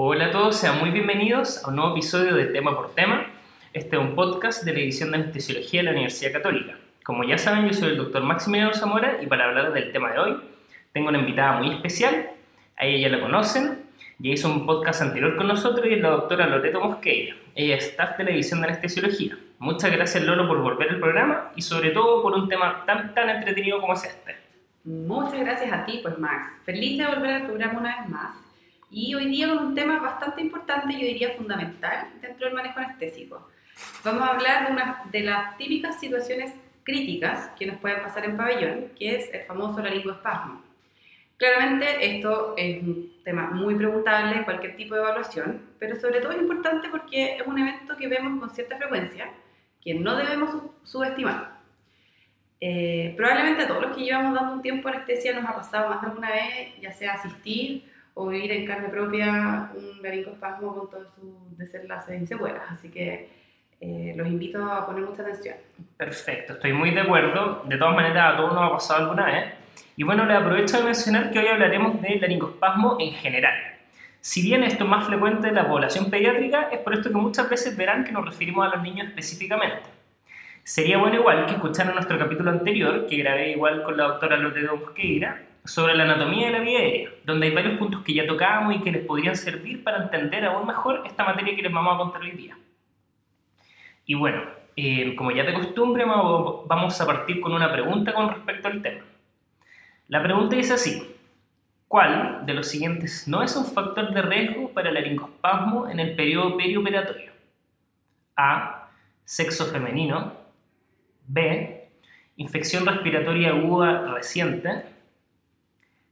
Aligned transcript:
Hola 0.00 0.26
a 0.26 0.30
todos, 0.30 0.56
sean 0.56 0.78
muy 0.78 0.90
bienvenidos 0.90 1.64
a 1.64 1.70
un 1.70 1.74
nuevo 1.74 1.90
episodio 1.90 2.36
de 2.36 2.46
Tema 2.46 2.76
por 2.76 2.94
Tema. 2.94 3.26
Este 3.72 3.96
es 3.96 4.00
un 4.00 4.14
podcast 4.14 4.62
de 4.62 4.72
la 4.72 4.78
División 4.78 5.10
de 5.10 5.16
Anestesiología 5.16 5.80
de 5.80 5.86
la 5.86 5.90
Universidad 5.90 6.34
Católica. 6.34 6.78
Como 7.02 7.24
ya 7.24 7.36
saben, 7.36 7.66
yo 7.66 7.74
soy 7.74 7.88
el 7.88 7.96
doctor 7.96 8.22
Maximiliano 8.22 8.72
Zamora 8.74 9.18
y 9.20 9.26
para 9.26 9.46
hablar 9.46 9.72
del 9.72 9.90
tema 9.90 10.12
de 10.12 10.20
hoy 10.20 10.40
tengo 10.92 11.08
una 11.08 11.18
invitada 11.18 11.58
muy 11.58 11.74
especial. 11.74 12.30
A 12.76 12.86
ella 12.86 13.08
ya 13.08 13.16
la 13.16 13.20
conocen, 13.20 13.86
ya 14.20 14.30
hizo 14.30 14.48
un 14.48 14.66
podcast 14.66 15.02
anterior 15.02 15.34
con 15.34 15.48
nosotros 15.48 15.84
y 15.88 15.94
es 15.94 16.00
la 16.00 16.10
doctora 16.10 16.46
Loreto 16.46 16.80
Mosqueira. 16.80 17.34
Ella 17.56 17.74
es 17.74 17.88
staff 17.88 18.16
de 18.18 18.22
la 18.22 18.30
División 18.30 18.60
de 18.60 18.68
Anestesiología. 18.68 19.36
Muchas 19.58 19.90
gracias 19.90 20.22
Lolo 20.22 20.46
por 20.46 20.62
volver 20.62 20.90
al 20.90 21.00
programa 21.00 21.50
y 21.56 21.62
sobre 21.62 21.90
todo 21.90 22.22
por 22.22 22.34
un 22.34 22.48
tema 22.48 22.84
tan, 22.86 23.14
tan 23.14 23.30
entretenido 23.30 23.80
como 23.80 23.94
es 23.94 24.04
este. 24.04 24.36
Muchas 24.84 25.40
gracias 25.40 25.72
a 25.72 25.84
ti, 25.84 25.98
pues 26.04 26.16
Max. 26.20 26.52
Feliz 26.64 26.98
de 26.98 27.04
volver 27.04 27.32
al 27.32 27.46
programa 27.46 27.80
una 27.80 28.00
vez 28.00 28.08
más. 28.10 28.47
Y 28.90 29.14
hoy 29.14 29.26
día 29.26 29.48
con 29.48 29.58
un 29.58 29.74
tema 29.74 29.98
bastante 30.00 30.40
importante, 30.40 30.94
yo 30.94 31.00
diría 31.00 31.34
fundamental, 31.36 32.08
dentro 32.22 32.46
del 32.46 32.54
manejo 32.54 32.80
anestésico. 32.80 33.48
Vamos 34.02 34.22
a 34.22 34.28
hablar 34.28 34.66
de 34.66 34.72
una 34.72 35.02
de 35.12 35.20
las 35.20 35.56
típicas 35.58 36.00
situaciones 36.00 36.54
críticas 36.84 37.50
que 37.58 37.66
nos 37.66 37.78
pueden 37.80 38.02
pasar 38.02 38.24
en 38.24 38.36
pabellón, 38.36 38.92
que 38.98 39.16
es 39.16 39.34
el 39.34 39.42
famoso 39.42 39.80
laringoespasmo. 39.82 40.62
Claramente 41.36 42.16
esto 42.16 42.54
es 42.56 42.82
un 42.82 43.12
tema 43.24 43.50
muy 43.50 43.74
preguntable 43.74 44.38
en 44.38 44.44
cualquier 44.44 44.74
tipo 44.74 44.94
de 44.94 45.02
evaluación, 45.02 45.60
pero 45.78 45.94
sobre 46.00 46.20
todo 46.20 46.32
es 46.32 46.38
importante 46.38 46.88
porque 46.88 47.36
es 47.36 47.46
un 47.46 47.58
evento 47.58 47.94
que 47.96 48.08
vemos 48.08 48.40
con 48.40 48.50
cierta 48.50 48.78
frecuencia, 48.78 49.30
que 49.82 49.94
no 49.94 50.16
debemos 50.16 50.50
subestimar. 50.82 51.58
Eh, 52.60 53.14
probablemente 53.16 53.64
a 53.64 53.68
todos 53.68 53.82
los 53.82 53.96
que 53.96 54.02
llevamos 54.02 54.34
dando 54.34 54.54
un 54.54 54.62
tiempo 54.62 54.88
anestesia 54.88 55.38
nos 55.38 55.48
ha 55.48 55.54
pasado 55.54 55.90
más 55.90 56.00
de 56.00 56.08
alguna 56.08 56.30
vez, 56.32 56.80
ya 56.80 56.90
sea 56.92 57.12
asistir 57.12 57.84
o 58.20 58.26
vivir 58.26 58.50
en 58.50 58.66
carne 58.66 58.88
propia 58.88 59.70
un 59.76 60.02
laringoespasmo 60.02 60.74
con 60.74 60.90
todos 60.90 61.06
sus 61.14 61.56
desenlaces 61.56 62.20
inseguras. 62.20 62.62
Así 62.68 62.90
que 62.90 63.30
eh, 63.80 64.12
los 64.16 64.26
invito 64.26 64.60
a 64.64 64.84
poner 64.84 65.04
mucha 65.04 65.22
atención. 65.22 65.54
Perfecto, 65.96 66.54
estoy 66.54 66.72
muy 66.72 66.90
de 66.90 67.02
acuerdo. 67.02 67.62
De 67.66 67.76
todas 67.76 67.94
maneras, 67.94 68.34
a 68.34 68.36
todos 68.36 68.54
nos 68.54 68.64
ha 68.64 68.72
pasado 68.72 69.04
alguna 69.04 69.26
vez. 69.26 69.54
Y 69.94 70.02
bueno, 70.02 70.26
le 70.26 70.34
aprovecho 70.34 70.78
de 70.78 70.84
mencionar 70.84 71.30
que 71.30 71.38
hoy 71.38 71.46
hablaremos 71.46 72.02
de 72.02 72.16
laringoespasmo 72.16 72.96
en 72.98 73.12
general. 73.12 73.54
Si 74.20 74.42
bien 74.42 74.64
esto 74.64 74.82
es 74.82 74.90
más 74.90 75.06
frecuente 75.06 75.46
en 75.46 75.54
la 75.54 75.68
población 75.68 76.10
pediátrica, 76.10 76.70
es 76.72 76.80
por 76.80 76.94
esto 76.94 77.10
que 77.10 77.16
muchas 77.16 77.48
veces 77.48 77.76
verán 77.76 78.02
que 78.02 78.10
nos 78.10 78.24
referimos 78.24 78.66
a 78.66 78.74
los 78.74 78.82
niños 78.82 79.06
específicamente. 79.06 79.90
Sería 80.64 80.98
bueno 80.98 81.20
igual 81.20 81.46
que 81.46 81.52
escucharan 81.52 81.94
nuestro 81.94 82.18
capítulo 82.18 82.50
anterior, 82.50 83.06
que 83.06 83.16
grabé 83.16 83.52
igual 83.52 83.84
con 83.84 83.96
la 83.96 84.08
doctora 84.08 84.36
Loreto 84.36 84.76
Mosqueira, 84.76 85.47
sobre 85.64 85.94
la 85.94 86.04
anatomía 86.04 86.46
de 86.46 86.52
la 86.52 86.60
vía 86.60 86.78
aérea, 86.78 87.10
donde 87.24 87.46
hay 87.46 87.54
varios 87.54 87.78
puntos 87.78 88.02
que 88.02 88.14
ya 88.14 88.26
tocamos 88.26 88.74
y 88.74 88.80
que 88.80 88.92
les 88.92 89.04
podrían 89.04 89.36
servir 89.36 89.84
para 89.84 90.02
entender 90.04 90.44
aún 90.44 90.66
mejor 90.66 91.02
esta 91.06 91.24
materia 91.24 91.54
que 91.54 91.62
les 91.62 91.72
vamos 91.72 91.94
a 91.94 91.98
contar 91.98 92.22
hoy 92.22 92.32
día. 92.32 92.56
Y 94.06 94.14
bueno, 94.14 94.42
eh, 94.76 95.14
como 95.16 95.30
ya 95.30 95.44
de 95.44 95.52
costumbre, 95.52 96.04
vamos 96.04 97.00
a 97.00 97.06
partir 97.06 97.40
con 97.40 97.52
una 97.52 97.70
pregunta 97.70 98.14
con 98.14 98.28
respecto 98.28 98.68
al 98.68 98.80
tema. 98.80 99.04
La 100.08 100.22
pregunta 100.22 100.56
dice 100.56 100.72
así, 100.72 101.16
¿cuál 101.86 102.46
de 102.46 102.54
los 102.54 102.68
siguientes 102.68 103.28
no 103.28 103.42
es 103.42 103.54
un 103.56 103.66
factor 103.66 104.14
de 104.14 104.22
riesgo 104.22 104.70
para 104.70 104.88
el 104.88 104.94
laringospasmo 104.94 105.88
en 105.88 106.00
el 106.00 106.16
periodo 106.16 106.56
perioperatorio? 106.56 107.32
A. 108.36 108.88
Sexo 109.24 109.66
femenino. 109.66 110.32
B. 111.26 111.90
Infección 112.36 112.86
respiratoria 112.86 113.50
aguda 113.50 114.14
reciente. 114.14 114.84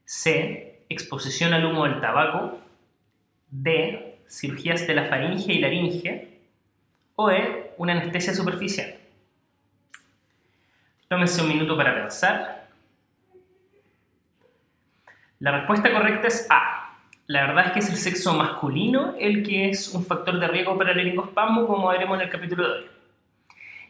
C. 0.06 0.84
Exposición 0.88 1.52
al 1.52 1.66
humo 1.66 1.84
del 1.84 2.00
tabaco. 2.00 2.58
D. 3.50 4.20
Cirugías 4.28 4.86
de 4.86 4.94
la 4.94 5.04
faringe 5.06 5.52
y 5.52 5.58
laringe. 5.58 6.38
O 7.16 7.30
E. 7.30 7.72
Una 7.76 7.92
anestesia 7.92 8.32
superficial. 8.32 8.96
Tómense 11.08 11.42
un 11.42 11.48
minuto 11.48 11.76
para 11.76 11.94
pensar. 11.94 12.68
La 15.40 15.52
respuesta 15.58 15.92
correcta 15.92 16.28
es 16.28 16.46
A. 16.48 16.98
La 17.26 17.46
verdad 17.46 17.66
es 17.66 17.72
que 17.72 17.78
es 17.80 17.90
el 17.90 17.96
sexo 17.96 18.32
masculino 18.34 19.14
el 19.18 19.42
que 19.42 19.68
es 19.68 19.92
un 19.92 20.06
factor 20.06 20.38
de 20.38 20.46
riesgo 20.46 20.78
para 20.78 20.92
el 20.92 20.98
laringospasmo, 20.98 21.66
como 21.66 21.88
veremos 21.88 22.16
en 22.16 22.24
el 22.24 22.30
capítulo 22.30 22.62
de 22.62 22.78
hoy. 22.78 22.86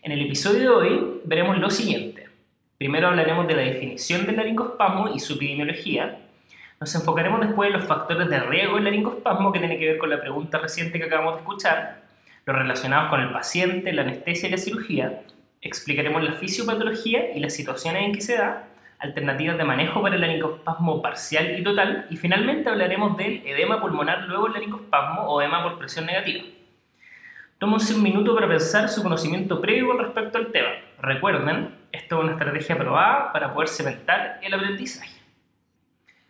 En 0.02 0.12
el 0.12 0.22
episodio 0.22 0.60
de 0.60 0.68
hoy 0.68 1.20
veremos 1.24 1.58
lo 1.58 1.68
siguiente. 1.68 2.25
Primero 2.78 3.08
hablaremos 3.08 3.48
de 3.48 3.56
la 3.56 3.62
definición 3.62 4.26
del 4.26 4.36
laringospasmo 4.36 5.08
y 5.14 5.18
su 5.18 5.34
epidemiología. 5.34 6.18
Nos 6.78 6.94
enfocaremos 6.94 7.40
después 7.40 7.68
en 7.68 7.78
los 7.78 7.86
factores 7.86 8.28
de 8.28 8.38
riesgo 8.38 8.74
del 8.74 8.84
laringospasmo 8.84 9.50
que 9.50 9.60
tiene 9.60 9.78
que 9.78 9.86
ver 9.86 9.98
con 9.98 10.10
la 10.10 10.20
pregunta 10.20 10.58
reciente 10.58 10.98
que 10.98 11.06
acabamos 11.06 11.36
de 11.36 11.40
escuchar, 11.40 12.02
los 12.44 12.54
relacionados 12.54 13.08
con 13.08 13.20
el 13.20 13.32
paciente, 13.32 13.94
la 13.94 14.02
anestesia 14.02 14.48
y 14.48 14.52
la 14.52 14.58
cirugía. 14.58 15.22
Explicaremos 15.62 16.22
la 16.22 16.32
fisiopatología 16.32 17.34
y 17.34 17.40
las 17.40 17.54
situaciones 17.54 18.02
en 18.02 18.12
que 18.12 18.20
se 18.20 18.36
da, 18.36 18.68
alternativas 18.98 19.56
de 19.56 19.64
manejo 19.64 20.02
para 20.02 20.16
el 20.16 20.20
laringospasmo 20.20 21.00
parcial 21.00 21.58
y 21.58 21.64
total, 21.64 22.06
y 22.10 22.16
finalmente 22.18 22.68
hablaremos 22.68 23.16
del 23.16 23.40
edema 23.46 23.80
pulmonar 23.80 24.24
luego 24.24 24.44
del 24.44 24.52
laringospasmo 24.52 25.22
o 25.22 25.40
edema 25.40 25.62
por 25.62 25.78
presión 25.78 26.04
negativa. 26.04 26.44
Tómense 27.58 27.94
un 27.94 28.02
minuto 28.02 28.34
para 28.34 28.46
pensar 28.46 28.90
su 28.90 29.02
conocimiento 29.02 29.62
previo 29.62 29.86
con 29.86 29.98
respecto 29.98 30.36
al 30.36 30.52
tema. 30.52 30.68
Recuerden, 31.00 31.70
esto 31.96 32.18
es 32.18 32.24
una 32.24 32.32
estrategia 32.32 32.76
probada 32.76 33.32
para 33.32 33.52
poder 33.52 33.68
cementar 33.68 34.38
el 34.42 34.54
aprendizaje. 34.54 35.16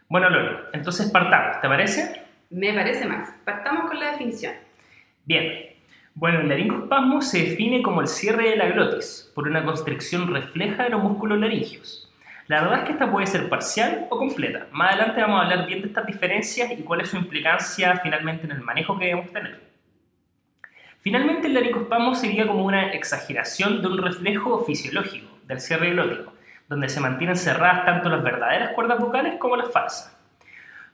Bueno, 0.09 0.31
Lolo, 0.31 0.61
entonces 0.73 1.11
partamos, 1.11 1.61
¿te 1.61 1.69
parece? 1.69 2.23
Me 2.51 2.73
parece 2.73 3.07
más. 3.07 3.31
Partamos 3.45 3.89
con 3.89 3.99
la 3.99 4.13
definición. 4.13 4.55
Bien. 5.25 5.75
Bueno, 6.15 6.41
el 6.41 6.49
laringospasmo 6.49 7.21
se 7.21 7.43
define 7.43 7.83
como 7.83 8.01
el 8.01 8.07
cierre 8.07 8.51
de 8.51 8.57
la 8.57 8.69
glotis 8.69 9.31
por 9.35 9.47
una 9.49 9.65
constricción 9.65 10.33
refleja 10.33 10.85
de 10.85 10.91
los 10.91 11.03
músculos 11.03 11.39
laringios. 11.39 12.11
La 12.47 12.63
verdad 12.63 12.79
es 12.79 12.85
que 12.85 12.93
esta 12.93 13.11
puede 13.11 13.27
ser 13.27 13.49
parcial 13.49 14.07
o 14.09 14.17
completa. 14.17 14.69
Más 14.71 14.93
adelante 14.93 15.21
vamos 15.21 15.41
a 15.41 15.45
hablar 15.45 15.67
bien 15.67 15.83
de 15.83 15.89
estas 15.89 16.07
diferencias 16.07 16.71
y 16.71 16.83
cuál 16.83 17.03
es 17.03 17.11
su 17.11 17.17
implicancia 17.17 18.01
finalmente 18.03 18.47
en 18.47 18.53
el 18.53 18.63
manejo 18.63 18.97
que 18.99 19.07
debemos 19.07 19.33
tener. 19.33 19.61
Finalmente, 21.01 21.49
el 21.49 21.55
laringospasmo 21.55 22.15
sería 22.15 22.47
como 22.47 22.65
una 22.65 22.93
exageración 22.93 23.83
de 23.83 23.89
un 23.89 23.99
reflejo 23.99 24.65
fisiológico 24.65 25.36
del 25.47 25.61
cierre 25.61 25.91
glótico, 25.91 26.33
donde 26.69 26.89
se 26.89 27.01
mantienen 27.01 27.37
cerradas 27.37 27.85
tanto 27.85 28.09
las 28.09 28.23
verdaderas 28.23 28.73
cuerdas 28.73 28.99
vocales 28.99 29.37
como 29.39 29.57
las 29.57 29.71
falsas. 29.71 30.17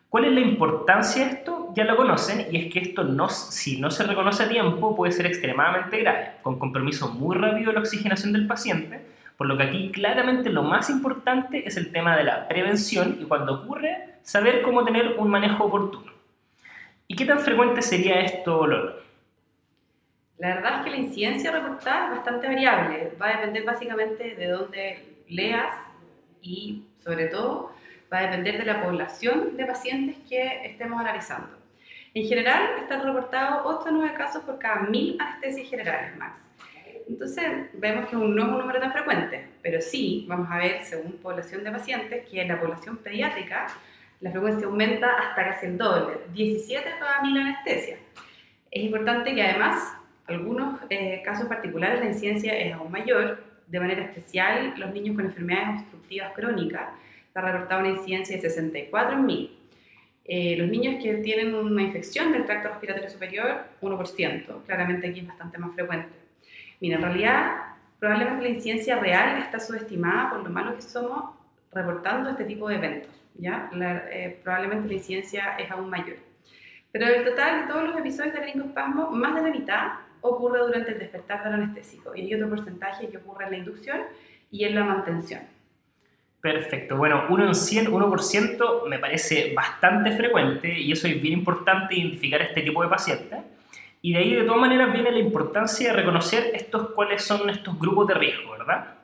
¿Cuál 0.08 0.26
es 0.26 0.32
la 0.32 0.40
importancia 0.40 1.24
de 1.24 1.30
esto? 1.30 1.70
Ya 1.74 1.84
lo 1.84 1.96
conocen, 1.96 2.46
y 2.50 2.58
es 2.58 2.72
que 2.72 2.80
esto, 2.80 3.02
no, 3.02 3.30
si 3.30 3.80
no 3.80 3.90
se 3.90 4.04
reconoce 4.04 4.42
a 4.42 4.48
tiempo, 4.48 4.94
puede 4.94 5.10
ser 5.10 5.24
extremadamente 5.24 5.98
grave, 5.98 6.32
con 6.42 6.58
compromiso 6.58 7.08
muy 7.08 7.34
rápido 7.34 7.68
de 7.68 7.74
la 7.74 7.80
oxigenación 7.80 8.34
del 8.34 8.46
paciente, 8.46 9.00
por 9.38 9.46
lo 9.46 9.56
que 9.56 9.62
aquí 9.62 9.90
claramente 9.90 10.50
lo 10.50 10.62
más 10.62 10.90
importante 10.90 11.66
es 11.66 11.78
el 11.78 11.90
tema 11.90 12.14
de 12.14 12.24
la 12.24 12.46
prevención 12.46 13.16
y 13.20 13.24
cuando 13.24 13.62
ocurre, 13.62 14.16
saber 14.22 14.60
cómo 14.60 14.84
tener 14.84 15.16
un 15.16 15.30
manejo 15.30 15.64
oportuno. 15.64 16.12
¿Y 17.08 17.16
qué 17.16 17.24
tan 17.24 17.40
frecuente 17.40 17.80
sería 17.80 18.20
esto, 18.20 18.66
Lolo? 18.66 18.96
La 20.42 20.56
verdad 20.56 20.78
es 20.78 20.84
que 20.84 20.90
la 20.90 20.96
incidencia 20.96 21.52
reportada 21.52 22.06
es 22.06 22.16
bastante 22.16 22.48
variable. 22.48 23.12
Va 23.22 23.28
a 23.28 23.36
depender 23.36 23.62
básicamente 23.62 24.34
de 24.34 24.48
dónde 24.48 24.98
leas 25.28 25.72
y, 26.40 26.88
sobre 26.98 27.26
todo, 27.26 27.72
va 28.12 28.18
a 28.18 28.22
depender 28.22 28.58
de 28.58 28.64
la 28.64 28.82
población 28.82 29.56
de 29.56 29.64
pacientes 29.66 30.16
que 30.28 30.66
estemos 30.66 31.00
analizando. 31.00 31.56
En 32.12 32.26
general, 32.26 32.70
están 32.80 33.04
reportados 33.04 33.62
8 33.66 33.88
o 33.88 33.92
9 33.92 34.14
casos 34.16 34.42
por 34.42 34.58
cada 34.58 34.80
1000 34.80 35.20
anestesias 35.20 35.70
generales, 35.70 36.16
Max. 36.16 36.42
Entonces, 37.08 37.46
vemos 37.74 38.10
que 38.10 38.16
no 38.16 38.22
es 38.22 38.28
un 38.30 38.34
número 38.34 38.80
tan 38.80 38.92
frecuente, 38.92 39.46
pero 39.62 39.80
sí 39.80 40.26
vamos 40.28 40.48
a 40.50 40.58
ver, 40.58 40.82
según 40.82 41.18
población 41.18 41.62
de 41.62 41.70
pacientes, 41.70 42.28
que 42.28 42.42
en 42.42 42.48
la 42.48 42.58
población 42.60 42.96
pediátrica 42.96 43.68
la 44.18 44.32
frecuencia 44.32 44.66
aumenta 44.66 45.08
hasta 45.08 45.44
casi 45.44 45.66
el 45.66 45.78
doble, 45.78 46.16
17 46.32 46.90
por 46.90 46.98
cada 46.98 47.22
1000 47.22 47.38
anestesias. 47.38 48.00
Es 48.72 48.82
importante 48.82 49.36
que 49.36 49.42
además 49.44 50.01
algunos 50.32 50.80
eh, 50.90 51.22
casos 51.24 51.46
particulares 51.46 52.00
la 52.00 52.06
incidencia 52.06 52.56
es 52.58 52.74
aún 52.74 52.90
mayor, 52.90 53.42
de 53.66 53.80
manera 53.80 54.02
especial 54.02 54.74
los 54.76 54.92
niños 54.92 55.16
con 55.16 55.24
enfermedades 55.24 55.82
obstructivas 55.82 56.32
crónicas, 56.34 56.88
se 57.32 57.38
ha 57.38 57.42
reportado 57.42 57.80
una 57.80 57.90
incidencia 57.90 58.36
de 58.36 58.42
64 58.42 59.18
en 59.18 59.26
1000. 59.26 59.58
Eh, 60.24 60.56
los 60.56 60.68
niños 60.68 61.02
que 61.02 61.14
tienen 61.14 61.54
una 61.54 61.82
infección 61.82 62.32
del 62.32 62.44
tracto 62.44 62.68
respiratorio 62.68 63.10
superior, 63.10 63.64
1%, 63.80 64.64
claramente 64.66 65.08
aquí 65.08 65.20
es 65.20 65.26
bastante 65.26 65.58
más 65.58 65.74
frecuente. 65.74 66.10
Mira, 66.80 66.96
en 66.96 67.02
realidad 67.02 67.56
probablemente 67.98 68.42
la 68.42 68.48
incidencia 68.50 68.96
real 68.96 69.38
está 69.38 69.58
subestimada 69.58 70.30
por 70.30 70.42
lo 70.42 70.50
malo 70.50 70.74
que 70.74 70.82
somos 70.82 71.34
reportando 71.72 72.30
este 72.30 72.44
tipo 72.44 72.68
de 72.68 72.76
eventos, 72.76 73.10
¿ya? 73.34 73.70
Eh, 74.10 74.38
probablemente 74.42 74.88
la 74.88 74.94
incidencia 74.94 75.56
es 75.58 75.70
aún 75.70 75.88
mayor. 75.88 76.16
Pero 76.92 77.06
el 77.06 77.24
total 77.24 77.62
de 77.62 77.72
todos 77.72 77.84
los 77.88 77.96
episodios 77.96 78.34
de 78.34 78.40
laringospasmo, 78.40 79.10
más 79.10 79.34
de 79.34 79.42
la 79.42 79.50
mitad 79.50 79.92
ocurre 80.22 80.60
durante 80.60 80.92
el 80.92 80.98
despertar 80.98 81.44
del 81.44 81.54
anestésico 81.54 82.14
y 82.16 82.22
hay 82.22 82.34
otro 82.34 82.48
porcentaje 82.48 83.08
que 83.08 83.18
ocurre 83.18 83.44
en 83.44 83.50
la 83.50 83.56
inducción 83.58 84.00
y 84.50 84.64
en 84.64 84.74
la 84.74 84.84
mantención. 84.84 85.42
Perfecto. 86.40 86.96
Bueno, 86.96 87.26
1 87.28 87.46
en 87.46 87.54
100, 87.54 87.92
1% 87.92 88.88
me 88.88 88.98
parece 88.98 89.52
bastante 89.54 90.10
frecuente 90.12 90.76
y 90.76 90.90
eso 90.90 91.06
es 91.06 91.20
bien 91.22 91.34
importante 91.38 91.94
identificar 91.94 92.42
este 92.42 92.62
tipo 92.62 92.82
de 92.82 92.88
pacientes. 92.88 93.38
Y 94.00 94.12
de 94.12 94.18
ahí, 94.18 94.34
de 94.34 94.42
todas 94.42 94.60
maneras, 94.60 94.92
viene 94.92 95.12
la 95.12 95.20
importancia 95.20 95.90
de 95.90 95.96
reconocer 95.96 96.50
estos, 96.54 96.90
cuáles 96.90 97.22
son 97.22 97.48
estos 97.48 97.78
grupos 97.78 98.08
de 98.08 98.14
riesgo, 98.14 98.50
¿verdad? 98.50 98.94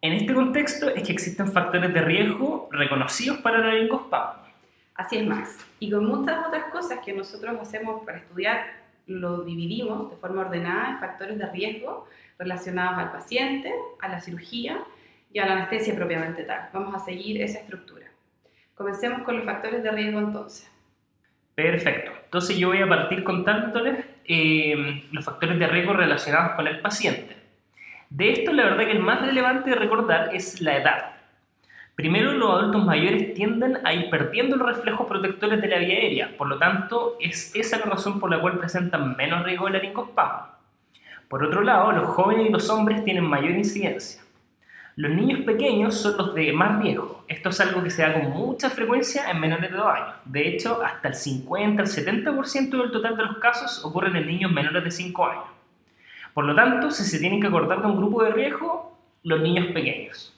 En 0.00 0.12
este 0.12 0.32
contexto 0.32 0.88
es 0.88 1.02
que 1.02 1.12
existen 1.12 1.50
factores 1.50 1.92
de 1.92 2.00
riesgo 2.00 2.68
reconocidos 2.70 3.38
para 3.38 3.58
la 3.58 3.66
laringospa. 3.66 4.46
Así 4.94 5.16
es, 5.16 5.26
Max. 5.26 5.66
Y 5.80 5.90
con 5.90 6.06
muchas 6.06 6.46
otras 6.46 6.66
cosas 6.70 7.00
que 7.04 7.12
nosotros 7.12 7.56
hacemos 7.60 8.04
para 8.04 8.18
estudiar, 8.18 8.77
lo 9.08 9.42
dividimos 9.42 10.10
de 10.10 10.16
forma 10.16 10.42
ordenada 10.42 10.90
en 10.90 10.98
factores 11.00 11.38
de 11.38 11.50
riesgo 11.50 12.06
relacionados 12.38 12.98
al 12.98 13.10
paciente, 13.10 13.72
a 14.00 14.08
la 14.08 14.20
cirugía 14.20 14.78
y 15.32 15.38
a 15.40 15.46
la 15.46 15.54
anestesia 15.54 15.94
propiamente 15.94 16.44
tal. 16.44 16.68
Vamos 16.72 16.94
a 16.94 17.04
seguir 17.04 17.42
esa 17.42 17.58
estructura. 17.58 18.06
Comencemos 18.74 19.22
con 19.22 19.36
los 19.36 19.44
factores 19.44 19.82
de 19.82 19.90
riesgo 19.90 20.20
entonces. 20.20 20.70
Perfecto. 21.54 22.12
Entonces 22.24 22.56
yo 22.56 22.68
voy 22.68 22.80
a 22.80 22.88
partir 22.88 23.24
contándoles 23.24 24.04
eh, 24.26 25.04
los 25.10 25.24
factores 25.24 25.58
de 25.58 25.66
riesgo 25.66 25.92
relacionados 25.92 26.52
con 26.52 26.68
el 26.68 26.80
paciente. 26.80 27.36
De 28.10 28.32
esto, 28.32 28.52
la 28.52 28.64
verdad 28.64 28.84
que 28.84 28.92
el 28.92 29.00
más 29.00 29.20
relevante 29.20 29.70
de 29.70 29.76
recordar 29.76 30.34
es 30.34 30.60
la 30.60 30.76
edad. 30.76 31.17
Primero, 31.98 32.32
los 32.32 32.48
adultos 32.48 32.84
mayores 32.84 33.34
tienden 33.34 33.78
a 33.82 33.92
ir 33.92 34.08
perdiendo 34.08 34.54
los 34.54 34.68
reflejos 34.68 35.08
protectores 35.08 35.60
de 35.60 35.66
la 35.66 35.78
vía 35.78 35.96
aérea, 35.96 36.36
por 36.38 36.46
lo 36.46 36.56
tanto, 36.56 37.16
es 37.18 37.52
esa 37.56 37.76
la 37.78 37.86
razón 37.86 38.20
por 38.20 38.30
la 38.30 38.40
cual 38.40 38.56
presentan 38.56 39.16
menos 39.16 39.42
riesgo 39.42 39.66
de 39.66 39.72
laringospasmo. 39.72 40.46
Por 41.28 41.42
otro 41.42 41.60
lado, 41.62 41.90
los 41.90 42.08
jóvenes 42.10 42.46
y 42.46 42.52
los 42.52 42.70
hombres 42.70 43.02
tienen 43.02 43.24
mayor 43.24 43.50
incidencia. 43.50 44.22
Los 44.94 45.10
niños 45.10 45.40
pequeños 45.40 46.00
son 46.00 46.16
los 46.18 46.36
de 46.36 46.52
más 46.52 46.80
riesgo. 46.80 47.24
Esto 47.26 47.48
es 47.48 47.60
algo 47.60 47.82
que 47.82 47.90
se 47.90 48.02
da 48.02 48.12
con 48.12 48.30
mucha 48.30 48.70
frecuencia 48.70 49.28
en 49.28 49.40
menores 49.40 49.68
de 49.68 49.76
2 49.76 49.86
años. 49.88 50.14
De 50.24 50.46
hecho, 50.46 50.80
hasta 50.80 51.08
el 51.08 51.14
50 51.14 51.82
al 51.82 51.88
70% 51.88 52.80
del 52.80 52.92
total 52.92 53.16
de 53.16 53.24
los 53.24 53.38
casos 53.38 53.84
ocurren 53.84 54.14
en 54.14 54.28
niños 54.28 54.52
menores 54.52 54.84
de 54.84 54.92
5 54.92 55.26
años. 55.26 55.46
Por 56.32 56.44
lo 56.44 56.54
tanto, 56.54 56.92
si 56.92 57.02
se 57.02 57.18
tienen 57.18 57.40
que 57.40 57.48
acordar 57.48 57.80
de 57.82 57.88
un 57.88 57.96
grupo 57.96 58.22
de 58.22 58.30
riesgo, 58.30 58.96
los 59.24 59.40
niños 59.40 59.66
pequeños. 59.74 60.37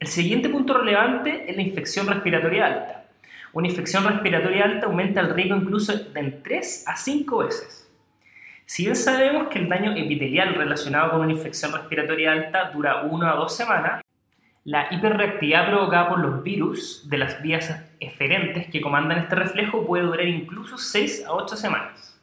El 0.00 0.08
siguiente 0.08 0.48
punto 0.48 0.78
relevante 0.78 1.44
es 1.46 1.54
la 1.54 1.60
infección 1.60 2.06
respiratoria 2.06 2.64
alta. 2.64 3.04
Una 3.52 3.68
infección 3.68 4.04
respiratoria 4.04 4.64
alta 4.64 4.86
aumenta 4.86 5.20
el 5.20 5.34
riesgo 5.34 5.56
incluso 5.56 5.92
de 5.94 6.20
en 6.20 6.42
3 6.42 6.84
a 6.88 6.96
5 6.96 7.38
veces. 7.38 7.86
Si 8.64 8.84
bien 8.84 8.96
sabemos 8.96 9.48
que 9.48 9.58
el 9.58 9.68
daño 9.68 9.92
epitelial 9.94 10.54
relacionado 10.54 11.10
con 11.10 11.20
una 11.20 11.32
infección 11.32 11.72
respiratoria 11.72 12.32
alta 12.32 12.70
dura 12.70 13.02
1 13.02 13.26
a 13.26 13.34
2 13.34 13.54
semanas, 13.54 14.02
la 14.64 14.88
hiperreactividad 14.90 15.68
provocada 15.68 16.08
por 16.08 16.20
los 16.20 16.42
virus 16.42 17.06
de 17.10 17.18
las 17.18 17.42
vías 17.42 17.70
eferentes 18.00 18.68
que 18.68 18.80
comandan 18.80 19.18
este 19.18 19.34
reflejo 19.34 19.86
puede 19.86 20.04
durar 20.04 20.26
incluso 20.26 20.78
6 20.78 21.26
a 21.26 21.34
8 21.34 21.56
semanas. 21.56 22.18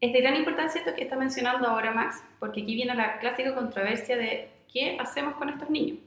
Es 0.00 0.10
de 0.10 0.20
gran 0.22 0.36
importancia 0.36 0.80
esto 0.80 0.94
que 0.94 1.02
está 1.02 1.16
mencionando 1.16 1.68
ahora 1.68 1.92
Max, 1.92 2.24
porque 2.38 2.62
aquí 2.62 2.74
viene 2.74 2.94
la 2.94 3.18
clásica 3.18 3.54
controversia 3.54 4.16
de 4.16 4.56
qué 4.72 4.96
hacemos 5.00 5.34
con 5.34 5.48
estos 5.48 5.68
niños. 5.70 5.98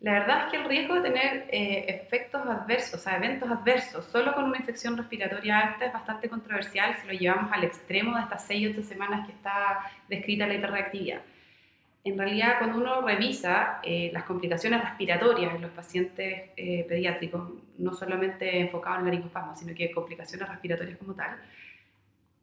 La 0.00 0.12
verdad 0.12 0.46
es 0.46 0.50
que 0.50 0.56
el 0.56 0.64
riesgo 0.64 0.94
de 0.94 1.02
tener 1.02 1.46
eh, 1.50 1.84
efectos 1.88 2.40
adversos, 2.46 2.94
o 2.94 3.02
sea, 3.02 3.16
eventos 3.16 3.50
adversos, 3.50 4.06
solo 4.06 4.34
con 4.34 4.44
una 4.44 4.56
infección 4.56 4.96
respiratoria 4.96 5.58
alta 5.58 5.84
es 5.84 5.92
bastante 5.92 6.30
controversial 6.30 6.96
si 6.96 7.06
lo 7.06 7.12
llevamos 7.12 7.52
al 7.52 7.64
extremo 7.64 8.16
de 8.16 8.22
estas 8.22 8.46
6 8.46 8.68
o 8.68 8.70
8 8.80 8.82
semanas 8.88 9.26
que 9.26 9.32
está 9.32 9.80
descrita 10.08 10.46
la 10.46 10.54
hiperreactividad. 10.54 11.20
En 12.02 12.16
realidad, 12.16 12.54
cuando 12.58 12.78
uno 12.78 13.02
revisa 13.02 13.80
eh, 13.82 14.10
las 14.14 14.24
complicaciones 14.24 14.80
respiratorias 14.80 15.54
en 15.54 15.60
los 15.60 15.70
pacientes 15.70 16.44
eh, 16.56 16.86
pediátricos, 16.88 17.50
no 17.76 17.92
solamente 17.92 18.58
enfocados 18.58 19.00
en 19.00 19.04
laringospasmo, 19.04 19.54
sino 19.54 19.74
que 19.74 19.90
complicaciones 19.90 20.48
respiratorias 20.48 20.96
como 20.96 21.12
tal, 21.12 21.36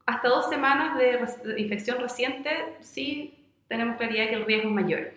hasta 0.06 0.28
dos 0.30 0.48
semanas 0.48 0.96
de 0.96 1.60
infección 1.60 2.00
reciente 2.00 2.78
sí 2.82 3.34
tenemos 3.68 3.98
claridad 3.98 4.26
de 4.26 4.30
que 4.30 4.36
el 4.36 4.46
riesgo 4.46 4.70
es 4.70 4.76
mayor. 4.76 5.12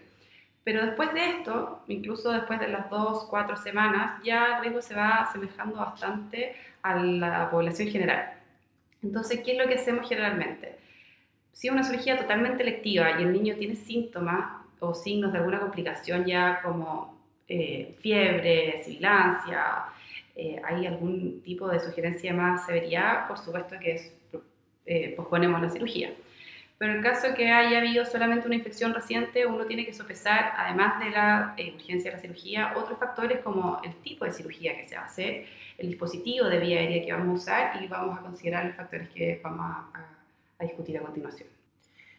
Pero 0.64 0.84
después 0.84 1.12
de 1.14 1.30
esto, 1.30 1.82
incluso 1.88 2.30
después 2.32 2.60
de 2.60 2.68
las 2.68 2.90
dos, 2.90 3.26
cuatro 3.30 3.56
semanas, 3.56 4.20
ya 4.22 4.56
el 4.56 4.62
riesgo 4.62 4.82
se 4.82 4.94
va 4.94 5.22
asemejando 5.22 5.76
bastante 5.76 6.54
a 6.82 6.96
la 6.96 7.50
población 7.50 7.88
general. 7.88 8.34
Entonces, 9.02 9.40
¿qué 9.44 9.52
es 9.52 9.58
lo 9.58 9.66
que 9.66 9.74
hacemos 9.74 10.08
generalmente? 10.08 10.78
Si 11.52 11.68
es 11.68 11.72
una 11.72 11.82
cirugía 11.82 12.18
totalmente 12.18 12.62
electiva 12.62 13.18
y 13.18 13.22
el 13.22 13.32
niño 13.32 13.56
tiene 13.56 13.74
síntomas 13.74 14.62
o 14.80 14.94
signos 14.94 15.32
de 15.32 15.38
alguna 15.38 15.60
complicación 15.60 16.24
ya 16.24 16.60
como 16.62 17.18
eh, 17.48 17.96
fiebre, 18.00 18.82
sibilancia, 18.84 19.84
eh, 20.36 20.60
hay 20.64 20.86
algún 20.86 21.42
tipo 21.42 21.68
de 21.68 21.80
sugerencia 21.80 22.32
más 22.32 22.64
severidad, 22.64 23.26
por 23.28 23.38
supuesto 23.38 23.76
que 23.80 23.92
es, 23.92 24.12
eh, 24.86 25.14
posponemos 25.16 25.60
la 25.60 25.68
cirugía. 25.68 26.12
Pero 26.80 26.94
en 26.94 27.02
caso 27.02 27.34
que 27.36 27.52
haya 27.52 27.76
habido 27.76 28.06
solamente 28.06 28.46
una 28.46 28.56
infección 28.56 28.94
reciente, 28.94 29.44
uno 29.44 29.66
tiene 29.66 29.84
que 29.84 29.92
sopesar, 29.92 30.54
además 30.56 30.98
de 30.98 31.10
la 31.10 31.52
eh, 31.58 31.74
urgencia 31.76 32.10
de 32.10 32.16
la 32.16 32.22
cirugía, 32.22 32.72
otros 32.74 32.98
factores 32.98 33.40
como 33.40 33.82
el 33.84 33.92
tipo 33.96 34.24
de 34.24 34.32
cirugía 34.32 34.74
que 34.74 34.84
se 34.88 34.96
hace, 34.96 35.46
el 35.76 35.88
dispositivo 35.88 36.46
de 36.46 36.58
vía 36.58 36.78
aérea 36.78 37.04
que 37.04 37.12
vamos 37.12 37.28
a 37.28 37.32
usar 37.32 37.82
y 37.82 37.86
vamos 37.86 38.18
a 38.18 38.22
considerar 38.22 38.64
los 38.64 38.76
factores 38.76 39.10
que 39.10 39.38
vamos 39.44 39.60
a, 39.60 39.90
a 40.58 40.64
discutir 40.64 40.96
a 40.96 41.02
continuación. 41.02 41.50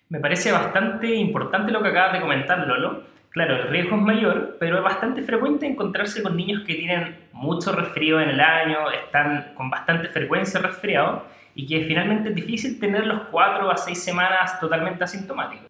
Me 0.09 0.19
parece 0.19 0.51
bastante 0.51 1.07
importante 1.15 1.71
lo 1.71 1.81
que 1.81 1.89
acabas 1.89 2.13
de 2.13 2.21
comentar, 2.21 2.59
Lolo. 2.59 3.05
Claro, 3.31 3.55
el 3.55 3.69
riesgo 3.69 3.95
es 3.95 4.01
mayor, 4.03 4.57
pero 4.59 4.77
es 4.77 4.83
bastante 4.83 5.23
frecuente 5.23 5.65
encontrarse 5.65 6.21
con 6.21 6.37
niños 6.37 6.61
que 6.67 6.75
tienen 6.75 7.17
mucho 7.31 7.71
resfrío 7.71 8.21
en 8.21 8.29
el 8.29 8.39
año, 8.39 8.91
están 8.91 9.55
con 9.55 9.71
bastante 9.71 10.09
frecuencia 10.09 10.59
resfriados 10.59 11.23
y 11.55 11.67
que 11.67 11.85
finalmente 11.85 12.29
es 12.29 12.35
difícil 12.35 12.79
tener 12.79 13.05
los 13.05 13.23
cuatro 13.29 13.69
a 13.69 13.77
seis 13.77 14.03
semanas 14.03 14.59
totalmente 14.59 15.03
asintomáticos. 15.03 15.69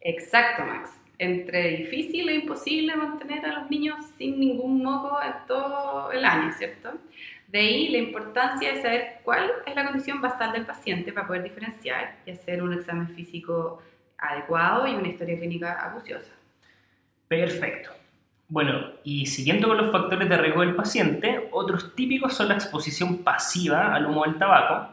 Exacto, 0.00 0.64
Max. 0.64 0.90
Entre 1.18 1.76
difícil 1.76 2.28
e 2.28 2.34
imposible 2.34 2.96
mantener 2.96 3.44
a 3.46 3.60
los 3.60 3.70
niños 3.70 4.04
sin 4.18 4.40
ningún 4.40 4.82
moco 4.82 5.18
en 5.22 5.46
todo 5.46 6.10
el 6.10 6.24
año, 6.24 6.52
¿cierto? 6.52 6.92
De 7.46 7.60
ahí 7.60 7.88
la 7.90 7.98
importancia 7.98 8.72
de 8.72 8.82
saber 8.82 9.20
cuál 9.22 9.50
es 9.66 9.74
la 9.74 9.84
condición 9.84 10.20
basal 10.20 10.52
del 10.52 10.66
paciente 10.66 11.12
para 11.12 11.26
poder 11.26 11.42
diferenciar 11.44 12.16
y 12.26 12.32
hacer 12.32 12.62
un 12.62 12.72
examen 12.72 13.08
físico 13.10 13.82
adecuado 14.18 14.86
y 14.86 14.94
una 14.94 15.08
historia 15.08 15.36
clínica 15.36 15.86
acuciosa. 15.86 16.32
Perfecto. 17.28 18.01
Bueno, 18.52 18.90
y 19.02 19.24
siguiendo 19.24 19.66
con 19.66 19.78
los 19.78 19.90
factores 19.90 20.28
de 20.28 20.36
riesgo 20.36 20.60
del 20.60 20.74
paciente, 20.74 21.48
otros 21.52 21.94
típicos 21.94 22.34
son 22.34 22.48
la 22.48 22.54
exposición 22.54 23.24
pasiva 23.24 23.94
al 23.94 24.04
humo 24.04 24.24
del 24.24 24.36
tabaco. 24.36 24.92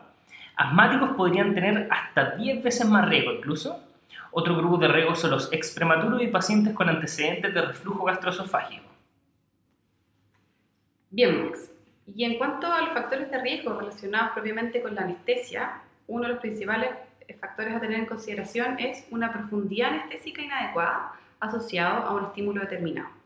Asmáticos 0.55 1.10
podrían 1.17 1.53
tener 1.53 1.89
hasta 1.91 2.38
10 2.38 2.63
veces 2.63 2.88
más 2.88 3.10
riesgo 3.10 3.33
incluso. 3.33 3.83
Otro 4.31 4.55
grupo 4.55 4.77
de 4.77 4.88
riesgo 4.88 5.13
son 5.13 5.31
los 5.31 5.51
exprematuros 5.51 6.24
y 6.24 6.27
pacientes 6.27 6.74
con 6.74 6.88
antecedentes 6.88 7.53
de 7.53 7.62
reflujo 7.62 8.05
gastroesofágico. 8.05 8.86
Bien, 11.10 11.43
Max. 11.43 11.74
Y 12.15 12.24
en 12.24 12.38
cuanto 12.38 12.72
a 12.72 12.79
los 12.79 12.91
factores 12.91 13.29
de 13.29 13.41
riesgo 13.41 13.77
relacionados 13.77 14.31
propiamente 14.31 14.81
con 14.81 14.95
la 14.95 15.01
anestesia, 15.01 15.81
uno 16.07 16.24
de 16.24 16.29
los 16.29 16.39
principales 16.39 16.91
factores 17.41 17.75
a 17.75 17.81
tener 17.81 18.00
en 18.00 18.05
consideración 18.05 18.79
es 18.79 19.05
una 19.12 19.33
profundidad 19.33 19.89
anestésica 19.89 20.41
inadecuada 20.41 21.12
asociado 21.41 22.05
a 22.05 22.13
un 22.13 22.24
estímulo 22.27 22.62
determinado. 22.62 23.18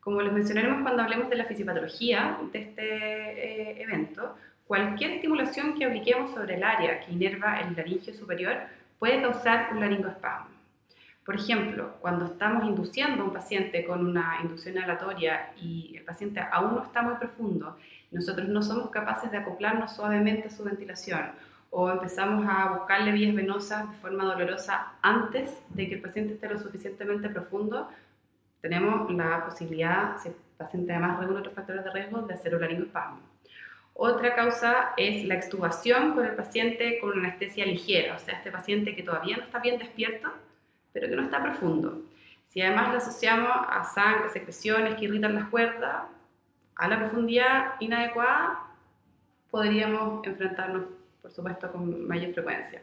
Como 0.00 0.22
les 0.22 0.32
mencionaremos 0.32 0.82
cuando 0.82 1.02
hablemos 1.02 1.28
de 1.28 1.36
la 1.36 1.44
fisiopatología 1.44 2.38
de 2.52 2.58
este 2.58 2.82
eh, 2.82 3.82
evento, 3.82 4.34
cualquier 4.66 5.12
estimulación 5.12 5.74
que 5.74 5.84
apliquemos 5.84 6.30
sobre 6.32 6.54
el 6.54 6.62
área 6.62 7.00
que 7.00 7.12
inerva 7.12 7.60
el 7.60 7.76
laringio 7.76 8.14
superior 8.14 8.56
puede 8.98 9.20
causar 9.20 9.68
un 9.72 9.80
laringoespasmo. 9.80 10.60
Por 11.24 11.34
ejemplo, 11.36 11.96
cuando 12.00 12.24
estamos 12.24 12.64
induciendo 12.64 13.22
a 13.22 13.26
un 13.26 13.32
paciente 13.32 13.84
con 13.84 14.06
una 14.06 14.38
inducción 14.42 14.78
aleatoria 14.78 15.52
y 15.56 15.94
el 15.96 16.04
paciente 16.04 16.40
aún 16.50 16.74
no 16.76 16.82
está 16.82 17.02
muy 17.02 17.14
profundo, 17.16 17.76
nosotros 18.10 18.48
no 18.48 18.62
somos 18.62 18.90
capaces 18.90 19.30
de 19.30 19.36
acoplarnos 19.36 19.94
suavemente 19.94 20.48
a 20.48 20.50
su 20.50 20.64
ventilación 20.64 21.32
o 21.70 21.90
empezamos 21.90 22.44
a 22.48 22.78
buscarle 22.78 23.12
vías 23.12 23.34
venosas 23.34 23.88
de 23.90 23.96
forma 23.98 24.24
dolorosa 24.24 24.94
antes 25.02 25.50
de 25.68 25.88
que 25.88 25.94
el 25.96 26.00
paciente 26.00 26.34
esté 26.34 26.48
lo 26.48 26.58
suficientemente 26.58 27.28
profundo, 27.28 27.88
tenemos 28.60 29.10
la 29.12 29.44
posibilidad, 29.44 30.16
si 30.18 30.28
el 30.28 30.34
paciente 30.56 30.92
además 30.92 31.18
reúne 31.20 31.40
otros 31.40 31.54
factores 31.54 31.84
de 31.84 31.90
riesgo, 31.90 32.22
de 32.22 32.34
hacer 32.34 32.52
laringoespasmo. 32.52 33.20
Otra 33.94 34.34
causa 34.34 34.92
es 34.96 35.24
la 35.26 35.34
extubación 35.34 36.14
con 36.14 36.24
el 36.24 36.34
paciente 36.34 36.98
con 37.00 37.10
una 37.10 37.28
anestesia 37.28 37.66
ligera, 37.66 38.16
o 38.16 38.18
sea, 38.18 38.34
este 38.34 38.50
paciente 38.50 38.94
que 38.94 39.02
todavía 39.02 39.36
no 39.36 39.42
está 39.44 39.58
bien 39.58 39.78
despierto, 39.78 40.28
pero 40.92 41.08
que 41.08 41.16
no 41.16 41.22
está 41.22 41.42
profundo. 41.42 42.02
Si 42.46 42.60
además 42.60 42.92
lo 42.92 42.98
asociamos 42.98 43.50
a 43.68 43.84
sangre, 43.84 44.30
secreciones 44.30 44.94
que 44.96 45.04
irritan 45.04 45.34
las 45.34 45.48
cuerdas, 45.48 46.04
a 46.76 46.88
la 46.88 46.98
profundidad 46.98 47.74
inadecuada, 47.80 48.60
podríamos 49.50 50.26
enfrentarnos, 50.26 50.84
por 51.20 51.30
supuesto, 51.30 51.70
con 51.70 52.08
mayor 52.08 52.32
frecuencia. 52.32 52.82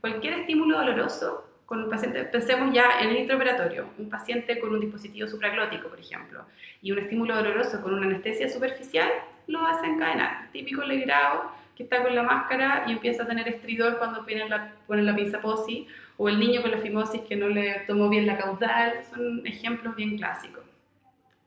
Cualquier 0.00 0.40
estímulo 0.40 0.78
doloroso 0.78 1.47
un 1.76 1.90
paciente, 1.90 2.24
pensemos 2.24 2.74
ya 2.74 3.00
en 3.02 3.10
el 3.10 3.18
intraoperatorio, 3.18 3.90
un 3.98 4.08
paciente 4.08 4.58
con 4.58 4.70
un 4.70 4.80
dispositivo 4.80 5.28
supraglótico, 5.28 5.88
por 5.88 6.00
ejemplo, 6.00 6.46
y 6.80 6.92
un 6.92 6.98
estímulo 6.98 7.36
doloroso 7.36 7.82
con 7.82 7.92
una 7.92 8.06
anestesia 8.06 8.48
superficial, 8.48 9.10
lo 9.46 9.60
va 9.60 9.72
a 9.72 9.76
desencadenar. 9.76 10.50
Típico 10.50 10.82
legrado 10.82 11.52
que 11.76 11.82
está 11.82 12.02
con 12.02 12.14
la 12.14 12.22
máscara 12.22 12.84
y 12.86 12.92
empieza 12.92 13.22
a 13.22 13.26
tener 13.26 13.46
estridor 13.46 13.98
cuando 13.98 14.24
ponen 14.24 14.48
la, 14.48 14.72
la 14.88 15.14
pinza 15.14 15.40
posi, 15.40 15.86
o 16.16 16.28
el 16.28 16.40
niño 16.40 16.62
con 16.62 16.72
la 16.72 16.78
fimosis 16.78 17.20
que 17.22 17.36
no 17.36 17.48
le 17.48 17.80
tomó 17.86 18.08
bien 18.08 18.26
la 18.26 18.36
caudal, 18.36 19.04
son 19.14 19.46
ejemplos 19.46 19.94
bien 19.94 20.16
clásicos. 20.16 20.64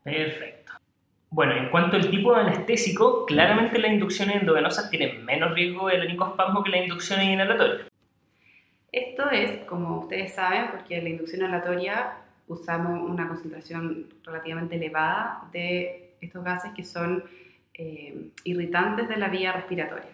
Perfecto. 0.03 0.73
Bueno, 1.29 1.55
en 1.55 1.69
cuanto 1.69 1.97
al 1.97 2.09
tipo 2.09 2.33
de 2.33 2.41
anestésico, 2.41 3.25
claramente 3.25 3.79
las 3.79 3.91
inducciones 3.91 4.37
endovenosas 4.37 4.89
tienen 4.89 5.25
menos 5.25 5.53
riesgo 5.53 5.87
de 5.87 5.97
laringospasmo 5.97 6.63
que 6.63 6.71
las 6.71 6.81
inducciones 6.83 7.25
inhalatorias. 7.25 7.90
Esto 8.91 9.29
es, 9.31 9.65
como 9.65 9.99
ustedes 9.99 10.33
saben, 10.33 10.69
porque 10.71 10.97
en 10.97 11.05
la 11.05 11.09
inducción 11.11 11.41
inhalatoria 11.41 12.17
usamos 12.47 13.09
una 13.09 13.27
concentración 13.27 14.07
relativamente 14.25 14.75
elevada 14.75 15.47
de 15.53 16.13
estos 16.19 16.43
gases 16.43 16.73
que 16.75 16.83
son 16.83 17.23
eh, 17.73 18.31
irritantes 18.43 19.07
de 19.07 19.15
la 19.15 19.29
vía 19.29 19.53
respiratoria. 19.53 20.09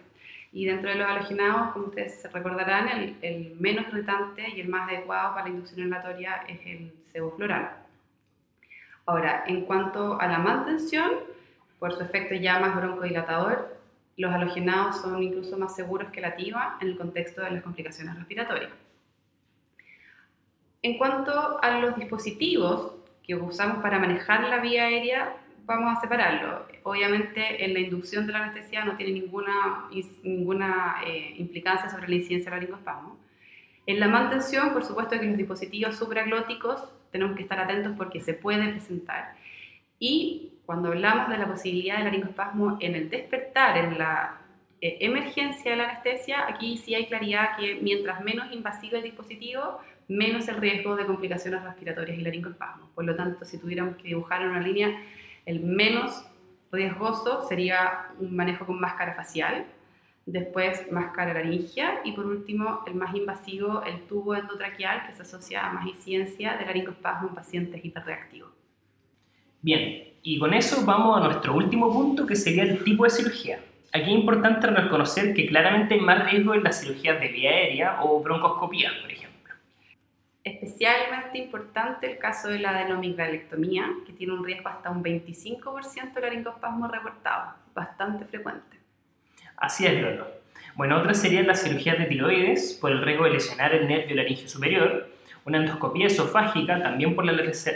Y 0.52 0.64
dentro 0.64 0.90
de 0.90 0.96
los 0.96 1.08
halogenados, 1.08 1.72
como 1.72 1.86
ustedes 1.86 2.26
recordarán, 2.32 3.16
el, 3.20 3.56
menos 3.58 3.88
irritante 3.88 4.48
y 4.48 4.60
el 4.60 4.68
más 4.68 4.88
adecuado 4.88 5.34
para 5.34 5.44
la 5.44 5.50
inducción 5.50 5.80
inhalatoria 5.80 6.44
es 6.48 6.60
el 6.64 6.92
sevoflurano. 7.12 7.68
Ahora, 9.06 9.42
en 9.46 9.62
cuanto 9.62 10.20
a 10.20 10.26
la 10.28 10.38
mantención, 10.38 11.10
por 11.78 11.92
su 11.94 12.02
efecto 12.02 12.34
ya 12.34 12.60
más 12.60 12.76
broncodilatador, 12.76 13.77
los 14.18 14.32
halogenados 14.32 15.00
son 15.00 15.22
incluso 15.22 15.56
más 15.56 15.74
seguros 15.74 16.10
que 16.10 16.20
la 16.20 16.34
TIVA 16.34 16.78
en 16.80 16.88
el 16.88 16.98
contexto 16.98 17.40
de 17.40 17.52
las 17.52 17.62
complicaciones 17.62 18.16
respiratorias. 18.16 18.70
En 20.82 20.98
cuanto 20.98 21.62
a 21.62 21.78
los 21.80 21.96
dispositivos 21.96 22.92
que 23.22 23.36
usamos 23.36 23.80
para 23.80 23.98
manejar 23.98 24.42
la 24.48 24.58
vía 24.58 24.84
aérea, 24.84 25.36
vamos 25.64 25.96
a 25.96 26.00
separarlo. 26.00 26.66
Obviamente, 26.82 27.64
en 27.64 27.74
la 27.74 27.80
inducción 27.80 28.26
de 28.26 28.32
la 28.32 28.44
anestesia 28.44 28.84
no 28.84 28.96
tiene 28.96 29.12
ninguna, 29.12 29.88
ninguna 30.22 30.96
eh, 31.06 31.34
implicancia 31.36 31.88
sobre 31.88 32.08
la 32.08 32.16
incidencia 32.16 32.50
del 32.50 32.60
laringoespasmo. 32.60 33.18
En 33.86 34.00
la 34.00 34.08
mantención, 34.08 34.72
por 34.72 34.84
supuesto 34.84 35.18
que 35.18 35.26
los 35.26 35.36
dispositivos 35.36 35.96
supraglóticos 35.96 36.82
tenemos 37.12 37.36
que 37.36 37.42
estar 37.42 37.60
atentos 37.60 37.92
porque 37.96 38.20
se 38.20 38.34
puede 38.34 38.68
presentar. 38.68 39.36
Y 40.00 40.57
cuando 40.68 40.88
hablamos 40.88 41.30
de 41.30 41.38
la 41.38 41.48
posibilidad 41.48 41.94
del 41.94 42.04
laringoespasmo 42.04 42.76
en 42.80 42.94
el 42.94 43.08
despertar, 43.08 43.78
en 43.78 43.96
la 43.96 44.38
eh, 44.82 44.98
emergencia 45.00 45.70
de 45.70 45.78
la 45.78 45.88
anestesia, 45.88 46.46
aquí 46.46 46.76
sí 46.76 46.94
hay 46.94 47.06
claridad 47.06 47.56
que 47.56 47.76
mientras 47.76 48.20
menos 48.20 48.52
invasivo 48.52 48.98
el 48.98 49.02
dispositivo, 49.02 49.78
menos 50.08 50.46
el 50.46 50.58
riesgo 50.58 50.94
de 50.94 51.06
complicaciones 51.06 51.64
respiratorias 51.64 52.18
y 52.18 52.20
laringoespasmo. 52.20 52.90
Por 52.94 53.06
lo 53.06 53.16
tanto, 53.16 53.46
si 53.46 53.56
tuviéramos 53.56 53.96
que 53.96 54.08
dibujar 54.08 54.42
en 54.42 54.48
una 54.48 54.60
línea, 54.60 55.02
el 55.46 55.60
menos 55.60 56.22
riesgoso 56.70 57.48
sería 57.48 58.08
un 58.18 58.36
manejo 58.36 58.66
con 58.66 58.78
máscara 58.78 59.14
facial, 59.14 59.64
después 60.26 60.92
máscara 60.92 61.32
laringea 61.32 62.02
y 62.04 62.12
por 62.12 62.26
último 62.26 62.82
el 62.86 62.94
más 62.94 63.14
invasivo, 63.14 63.84
el 63.84 64.02
tubo 64.02 64.34
endotraqueal 64.34 65.06
que 65.06 65.14
se 65.14 65.22
asocia 65.22 65.64
a 65.66 65.72
más 65.72 65.86
incidencia 65.86 66.58
de 66.58 66.66
laringoespasmo 66.66 67.28
en 67.28 67.34
pacientes 67.34 67.82
hiperreactivos. 67.82 68.57
Bien, 69.60 70.14
y 70.22 70.38
con 70.38 70.54
eso 70.54 70.84
vamos 70.84 71.16
a 71.16 71.24
nuestro 71.24 71.54
último 71.54 71.92
punto, 71.92 72.26
que 72.26 72.36
sería 72.36 72.62
el 72.62 72.84
tipo 72.84 73.04
de 73.04 73.10
cirugía. 73.10 73.60
Aquí 73.92 74.04
es 74.04 74.18
importante 74.18 74.66
reconocer 74.66 75.34
que 75.34 75.46
claramente 75.46 75.94
hay 75.94 76.00
más 76.00 76.30
riesgo 76.30 76.54
en 76.54 76.62
las 76.62 76.80
cirugías 76.80 77.20
de 77.20 77.28
vía 77.28 77.50
aérea 77.50 78.02
o 78.02 78.22
broncoscopía, 78.22 78.90
por 79.00 79.10
ejemplo. 79.10 79.54
Especialmente 80.44 81.38
importante 81.38 82.10
el 82.10 82.18
caso 82.18 82.48
de 82.48 82.58
la 82.58 82.70
adenomigdalectomía, 82.70 83.86
que 84.06 84.12
tiene 84.12 84.34
un 84.34 84.44
riesgo 84.44 84.68
hasta 84.68 84.90
un 84.90 85.02
25% 85.02 86.12
de 86.14 86.20
laringospasmo 86.20 86.88
reportado, 86.88 87.54
bastante 87.74 88.24
frecuente. 88.26 88.76
Así 89.56 89.86
es, 89.86 90.00
Lolo. 90.00 90.26
Bueno, 90.74 90.98
otra 90.98 91.12
serían 91.14 91.46
las 91.46 91.62
cirugías 91.62 91.98
de 91.98 92.04
tiroides 92.04 92.78
por 92.80 92.92
el 92.92 93.02
riesgo 93.02 93.24
de 93.24 93.30
lesionar 93.30 93.74
el 93.74 93.88
nervio 93.88 94.14
laringio 94.14 94.48
superior, 94.48 95.07
una 95.48 95.58
endoscopía 95.58 96.06
esofágica 96.06 96.80
también 96.82 97.16
por 97.16 97.24
la 97.24 97.32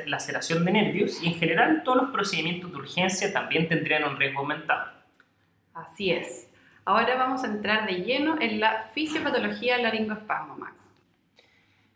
laceración 0.07 0.65
de 0.65 0.73
nervios 0.73 1.23
y 1.23 1.29
en 1.29 1.35
general 1.35 1.83
todos 1.85 2.03
los 2.03 2.11
procedimientos 2.11 2.71
de 2.71 2.77
urgencia 2.77 3.33
también 3.33 3.69
tendrían 3.69 4.05
un 4.05 4.17
riesgo 4.17 4.41
aumentado. 4.41 4.93
Así 5.75 6.13
es. 6.13 6.49
Ahora 6.85 7.17
vamos 7.17 7.45
a 7.45 7.47
entrar 7.47 7.87
de 7.87 8.03
lleno 8.03 8.37
en 8.41 8.61
la 8.61 8.85
fisiopatología 8.93 9.75
del 9.75 9.85
laringoespasmo, 9.85 10.57
Max. 10.57 10.75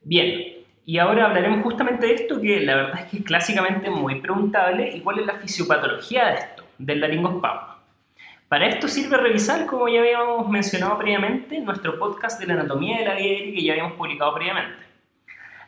Bien, 0.03 0.65
y 0.85 0.99
ahora 0.99 1.27
hablaremos 1.27 1.63
justamente 1.63 2.07
de 2.07 2.15
esto 2.15 2.41
que 2.41 2.61
la 2.61 2.77
verdad 2.77 3.01
es 3.01 3.11
que 3.11 3.17
es 3.19 3.25
clásicamente 3.25 3.91
muy 3.91 4.21
preguntable 4.21 4.97
y 4.97 5.01
cuál 5.01 5.19
es 5.19 5.27
la 5.27 5.35
fisiopatología 5.35 6.27
de 6.27 6.35
esto, 6.37 6.65
del 6.79 7.01
laringoespasmo. 7.01 7.77
Para 8.49 8.69
esto 8.69 8.87
sirve 8.87 9.17
revisar, 9.17 9.67
como 9.67 9.89
ya 9.89 9.99
habíamos 9.99 10.49
mencionado 10.49 10.97
previamente, 10.97 11.59
nuestro 11.59 11.99
podcast 11.99 12.41
de 12.41 12.47
la 12.47 12.55
anatomía 12.55 12.99
de 12.99 13.05
la 13.05 13.13
aérea 13.13 13.53
que 13.53 13.63
ya 13.63 13.73
habíamos 13.73 13.95
publicado 13.95 14.33
previamente. 14.35 14.86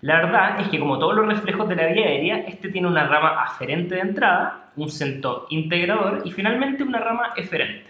La 0.01 0.17
verdad 0.21 0.61
es 0.61 0.69
que 0.69 0.79
como 0.79 0.99
todos 0.99 1.17
los 1.17 1.27
reflejos 1.27 1.69
de 1.69 1.75
la 1.75 1.87
vía 1.87 2.07
aérea, 2.07 2.39
este 2.47 2.69
tiene 2.69 2.87
una 2.87 3.07
rama 3.09 3.43
aferente 3.43 3.97
de 3.97 4.03
entrada, 4.03 4.71
un 4.77 4.89
centro 4.91 5.47
integrador 5.51 6.23
y 6.25 6.31
finalmente 6.31 6.85
una 6.85 7.01
rama 7.01 7.33
eferente. 7.37 7.87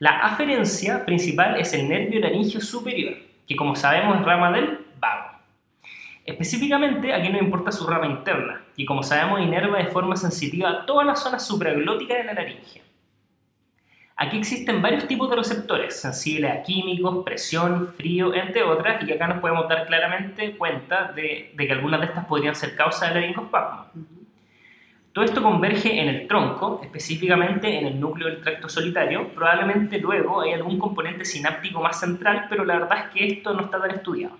La 0.00 0.20
aferencia 0.20 1.04
principal 1.06 1.56
es 1.58 1.72
el 1.72 1.88
nervio 1.88 2.20
laringio 2.20 2.60
superior, 2.60 3.14
que 3.46 3.56
como 3.56 3.74
sabemos 3.74 4.20
es 4.20 4.24
rama 4.24 4.52
del 4.52 4.86
vago. 5.00 5.38
Específicamente, 6.26 7.14
aquí 7.14 7.30
nos 7.30 7.40
importa 7.40 7.72
su 7.72 7.86
rama 7.86 8.06
interna, 8.06 8.60
que 8.76 8.84
como 8.84 9.02
sabemos 9.02 9.40
inerva 9.40 9.78
de 9.78 9.86
forma 9.86 10.14
sensitiva 10.14 10.84
toda 10.84 11.04
la 11.04 11.16
zona 11.16 11.38
supraglótica 11.38 12.14
de 12.16 12.24
la 12.24 12.34
laringe. 12.34 12.87
Aquí 14.20 14.36
existen 14.36 14.82
varios 14.82 15.06
tipos 15.06 15.30
de 15.30 15.36
receptores, 15.36 16.00
sensibles 16.00 16.50
a 16.50 16.62
químicos, 16.64 17.24
presión, 17.24 17.94
frío, 17.94 18.34
entre 18.34 18.64
otras, 18.64 19.00
y 19.06 19.12
acá 19.12 19.28
nos 19.28 19.38
podemos 19.38 19.68
dar 19.68 19.86
claramente 19.86 20.56
cuenta 20.56 21.12
de, 21.12 21.54
que 21.56 21.72
algunas 21.72 22.00
de 22.00 22.06
estas 22.06 22.24
podrían 22.26 22.56
ser 22.56 22.74
causa 22.74 23.06
del 23.06 23.14
laringospasmo. 23.14 23.86
Todo 25.12 25.24
esto 25.24 25.40
converge 25.40 26.00
en 26.00 26.08
el 26.08 26.26
tronco, 26.26 26.80
específicamente 26.82 27.78
en 27.78 27.86
el 27.86 28.00
núcleo 28.00 28.26
del 28.26 28.40
tracto 28.40 28.68
solitario. 28.68 29.28
Probablemente 29.28 30.00
luego 30.00 30.40
hay 30.40 30.52
algún 30.52 30.80
componente 30.80 31.24
sináptico 31.24 31.80
más 31.80 32.00
central, 32.00 32.46
pero 32.50 32.64
la 32.64 32.80
verdad 32.80 32.98
es 32.98 33.14
que 33.14 33.24
esto 33.24 33.54
no 33.54 33.66
está 33.66 33.80
tan 33.80 33.92
estudiado. 33.92 34.36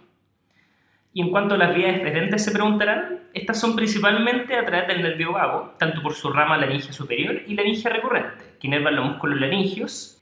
Y 1.12 1.22
en 1.22 1.30
cuanto 1.30 1.54
a 1.54 1.58
las 1.58 1.72
vías 1.72 1.94
diferentes 1.94 2.44
se 2.44 2.50
preguntarán, 2.50 3.20
estas 3.32 3.60
son 3.60 3.76
principalmente 3.76 4.56
a 4.56 4.66
través 4.66 4.88
del 4.88 5.02
nervio 5.02 5.34
vago, 5.34 5.74
tanto 5.78 6.02
por 6.02 6.14
su 6.14 6.32
rama 6.32 6.58
laringe 6.58 6.92
superior 6.92 7.42
y 7.46 7.54
laringe 7.54 7.88
recurrente, 7.88 8.44
que 8.58 8.66
inervan 8.66 8.96
los 8.96 9.06
músculos 9.06 9.40
laringios. 9.40 10.20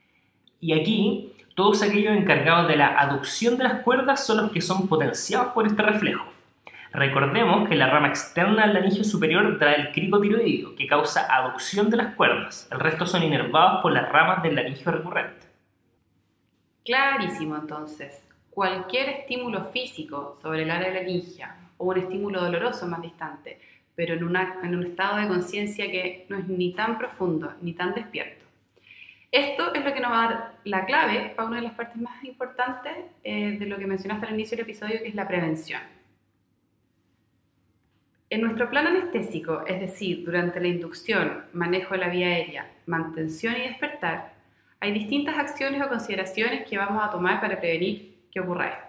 Y 0.61 0.73
aquí, 0.73 1.33
todos 1.55 1.83
aquellos 1.83 2.17
encargados 2.17 2.69
de 2.69 2.77
la 2.77 2.99
aducción 2.99 3.57
de 3.57 3.65
las 3.65 3.83
cuerdas 3.83 4.27
son 4.27 4.39
los 4.39 4.51
que 4.51 4.61
son 4.61 4.89
potenciados 4.89 5.53
por 5.53 5.67
este 5.67 5.83
reflejo. 5.83 6.27
Recordemos 6.93 7.69
que 7.69 7.77
la 7.77 7.89
rama 7.89 8.09
externa 8.09 8.63
del 8.63 8.75
laringio 8.75 9.05
superior 9.05 9.59
trae 9.59 9.77
el 9.77 9.93
cricotiroideo, 9.93 10.75
que 10.75 10.87
causa 10.87 11.27
aducción 11.29 11.91
de 11.91 11.99
las 11.99 12.15
cuerdas. 12.15 12.69
El 12.71 12.81
resto 12.81 13.07
son 13.07 13.23
inervados 13.23 13.83
por 13.83 13.93
las 13.93 14.11
ramas 14.11 14.43
del 14.43 14.55
laringio 14.55 14.93
recurrente. 14.93 15.47
Clarísimo, 16.85 17.57
entonces 17.57 18.27
cualquier 18.57 19.11
estímulo 19.11 19.65
físico 19.65 20.39
sobre 20.41 20.63
el 20.63 20.71
área 20.71 20.89
de 20.89 20.95
la 20.95 21.01
laringe 21.03 21.45
o 21.77 21.91
un 21.91 21.99
estímulo 21.99 22.41
doloroso 22.41 22.87
más 22.87 23.03
distante, 23.03 23.61
pero 23.97 24.15
en, 24.15 24.25
un 24.25 24.87
estado 24.87 25.17
de 25.17 25.27
conciencia 25.27 25.91
que 25.91 26.27
no 26.29 26.39
es 26.39 26.47
ni 26.47 26.73
tan 26.75 26.99
profundo 26.99 27.55
ni 27.63 27.73
tan 27.73 27.95
despierto. 27.95 28.45
Esto 29.33 29.75
es 29.75 29.85
lo 29.85 29.93
que 29.93 30.01
nos 30.01 30.13
va 30.13 30.25
a 30.25 30.29
dar 30.29 30.55
la 30.65 30.85
clave 30.85 31.33
para 31.35 31.49
una 31.49 31.57
de 31.57 31.65
las 31.65 31.75
partes 31.75 32.01
más 32.01 32.23
importantes 32.23 32.93
eh, 33.25 33.57
de 33.59 33.67
lo 33.67 33.79
que 33.79 33.87
mencionaste 33.87 34.27
al 34.27 34.35
inicio 34.35 34.57
del 34.57 34.65
episodio, 34.65 35.01
que 35.03 35.09
es 35.09 35.15
la 35.15 35.27
prevención. 35.27 35.81
En 38.29 38.41
nuestro 38.43 38.69
plan 38.71 38.87
anestésico, 38.87 39.65
es 39.67 39.81
decir, 39.81 40.25
durante 40.25 40.61
la 40.61 40.69
inducción, 40.69 41.45
manejo 41.53 41.95
de 41.95 42.01
la 42.01 42.09
vía 42.09 42.27
aérea, 42.27 42.71
mantención 42.87 43.55
y 43.57 43.61
despertar, 43.61 44.35
hay 44.81 44.93
distintas 44.93 45.39
acciones 45.39 45.83
o 45.83 45.89
consideraciones 45.89 46.69
que 46.69 46.77
vamos 46.77 47.03
a 47.03 47.11
tomar 47.11 47.41
para 47.41 47.59
prevenir 47.59 48.17
que 48.31 48.41
ocurra 48.41 48.69
esto. 48.69 48.86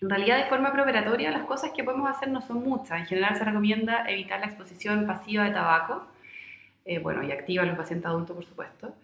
En 0.00 0.08
realidad, 0.08 0.38
de 0.38 0.46
forma 0.46 0.72
preoperatoria, 0.72 1.30
las 1.30 1.44
cosas 1.44 1.72
que 1.76 1.84
podemos 1.84 2.08
hacer 2.08 2.28
no 2.28 2.40
son 2.40 2.62
muchas. 2.62 3.00
En 3.00 3.06
general, 3.06 3.36
se 3.36 3.44
recomienda 3.44 4.08
evitar 4.08 4.40
la 4.40 4.46
exposición 4.46 5.06
pasiva 5.06 5.44
de 5.44 5.50
tabaco, 5.50 6.06
eh, 6.86 6.98
bueno, 6.98 7.22
y 7.22 7.32
activa 7.32 7.62
en 7.64 7.70
los 7.70 7.78
pacientes 7.78 8.06
adultos, 8.06 8.34
por 8.34 8.44
supuesto, 8.44 8.94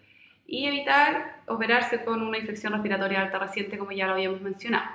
y 0.46 0.66
evitar 0.66 1.42
operarse 1.46 2.02
con 2.04 2.22
una 2.22 2.38
infección 2.38 2.72
respiratoria 2.72 3.20
alta 3.20 3.38
reciente, 3.38 3.76
como 3.76 3.92
ya 3.92 4.06
lo 4.06 4.14
habíamos 4.14 4.40
mencionado. 4.40 4.86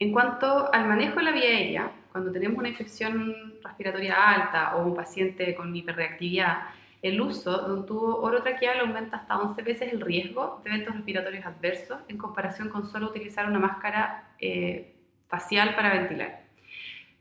En 0.00 0.12
cuanto 0.12 0.72
al 0.72 0.88
manejo 0.88 1.16
de 1.16 1.22
la 1.22 1.32
vía 1.32 1.48
aérea, 1.48 1.92
cuando 2.10 2.32
tenemos 2.32 2.58
una 2.58 2.70
infección 2.70 3.60
respiratoria 3.62 4.14
alta 4.14 4.76
o 4.76 4.84
un 4.84 4.96
paciente 4.96 5.54
con 5.54 5.76
hiperreactividad, 5.76 6.62
el 7.02 7.20
uso 7.20 7.66
de 7.66 7.72
un 7.72 7.86
tubo 7.86 8.20
orotraqueal 8.20 8.80
aumenta 8.80 9.16
hasta 9.16 9.38
11 9.38 9.62
veces 9.62 9.92
el 9.92 10.00
riesgo 10.00 10.60
de 10.62 10.70
eventos 10.70 10.94
respiratorios 10.94 11.46
adversos 11.46 11.98
en 12.08 12.18
comparación 12.18 12.68
con 12.68 12.86
solo 12.86 13.08
utilizar 13.08 13.48
una 13.48 13.58
máscara 13.58 14.34
eh, 14.38 14.94
facial 15.28 15.74
para 15.74 15.94
ventilar. 15.94 16.42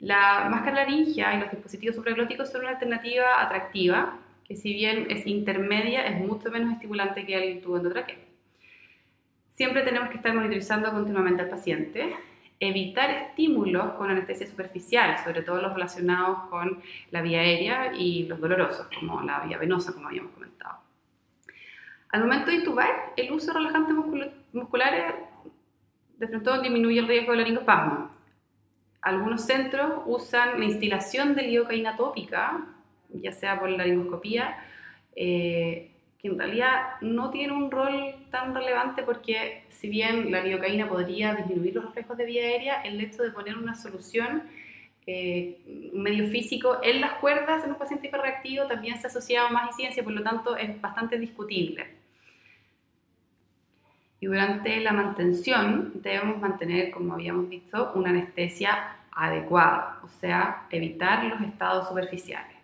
La 0.01 0.47
máscara 0.49 0.83
laringea 0.83 1.35
y 1.35 1.39
los 1.39 1.51
dispositivos 1.51 1.95
supraglóticos 1.95 2.51
son 2.51 2.61
una 2.61 2.71
alternativa 2.71 3.41
atractiva, 3.41 4.19
que 4.45 4.55
si 4.55 4.73
bien 4.73 5.07
es 5.09 5.25
intermedia, 5.27 6.05
es 6.05 6.19
mucho 6.19 6.49
menos 6.51 6.73
estimulante 6.73 7.25
que 7.25 7.35
el 7.35 7.61
tubo 7.61 7.77
endotraqueal. 7.77 8.19
Siempre 9.51 9.83
tenemos 9.83 10.09
que 10.09 10.17
estar 10.17 10.33
monitorizando 10.33 10.91
continuamente 10.91 11.41
al 11.41 11.49
paciente, 11.49 12.15
evitar 12.59 13.09
estímulos 13.09 13.93
con 13.93 14.09
anestesia 14.09 14.45
superficial, 14.45 15.17
sobre 15.23 15.43
todo 15.43 15.61
los 15.61 15.73
relacionados 15.73 16.49
con 16.49 16.81
la 17.11 17.21
vía 17.21 17.39
aérea 17.39 17.93
y 17.93 18.23
los 18.23 18.39
dolorosos, 18.39 18.87
como 18.99 19.21
la 19.21 19.39
vía 19.41 19.57
venosa, 19.57 19.93
como 19.93 20.07
habíamos 20.07 20.33
comentado. 20.33 20.79
Al 22.09 22.21
momento 22.21 22.47
de 22.47 22.57
intubar, 22.57 23.13
el 23.15 23.31
uso 23.31 23.47
de 23.47 23.59
relajantes 23.59 23.95
musculares 24.51 25.13
de 26.17 26.27
frente 26.27 26.61
disminuye 26.61 26.99
el 26.99 27.07
riesgo 27.07 27.31
de 27.31 27.37
laringospasmo. 27.37 28.11
Algunos 29.01 29.45
centros 29.45 30.01
usan 30.05 30.59
la 30.59 30.65
instilación 30.65 31.35
de 31.35 31.43
lidocaína 31.43 31.95
tópica, 31.95 32.65
ya 33.09 33.31
sea 33.31 33.59
por 33.59 33.69
la 33.69 33.77
laringoscopía, 33.77 34.57
eh, 35.15 35.91
que 36.17 36.27
en 36.27 36.37
realidad 36.37 36.99
no 37.01 37.29
tiene 37.29 37.53
un 37.53 37.71
rol 37.71 38.15
tan 38.29 38.53
relevante 38.53 39.03
porque 39.03 39.63
si 39.69 39.89
bien 39.89 40.31
la 40.31 40.43
lidocaína 40.43 40.87
podría 40.87 41.35
disminuir 41.35 41.75
los 41.75 41.85
reflejos 41.85 42.17
de 42.17 42.25
vía 42.25 42.43
aérea, 42.43 42.81
el 42.81 42.99
hecho 43.01 43.23
de 43.23 43.31
poner 43.31 43.57
una 43.57 43.75
solución, 43.75 44.43
eh, 45.07 45.57
medio 45.93 46.27
físico 46.27 46.77
en 46.83 47.01
las 47.01 47.13
cuerdas 47.13 47.63
en 47.63 47.71
un 47.71 47.77
paciente 47.77 48.07
hiperreactivo 48.07 48.67
también 48.67 48.99
se 48.99 49.07
ha 49.07 49.09
asociado 49.09 49.49
más 49.49 49.67
incidencia, 49.67 50.03
por 50.03 50.13
lo 50.13 50.21
tanto 50.21 50.55
es 50.55 50.79
bastante 50.79 51.17
discutible. 51.17 51.87
Y 54.19 54.27
durante 54.27 54.79
la 54.81 54.91
mantención 54.91 55.93
debemos 55.95 56.39
mantener, 56.39 56.91
como 56.91 57.13
habíamos 57.13 57.49
visto, 57.49 57.93
una 57.95 58.09
anestesia 58.09 58.97
adecuada, 59.11 59.99
o 60.03 60.09
sea, 60.09 60.67
evitar 60.69 61.23
los 61.25 61.41
estados 61.41 61.87
superficiales. 61.87 62.55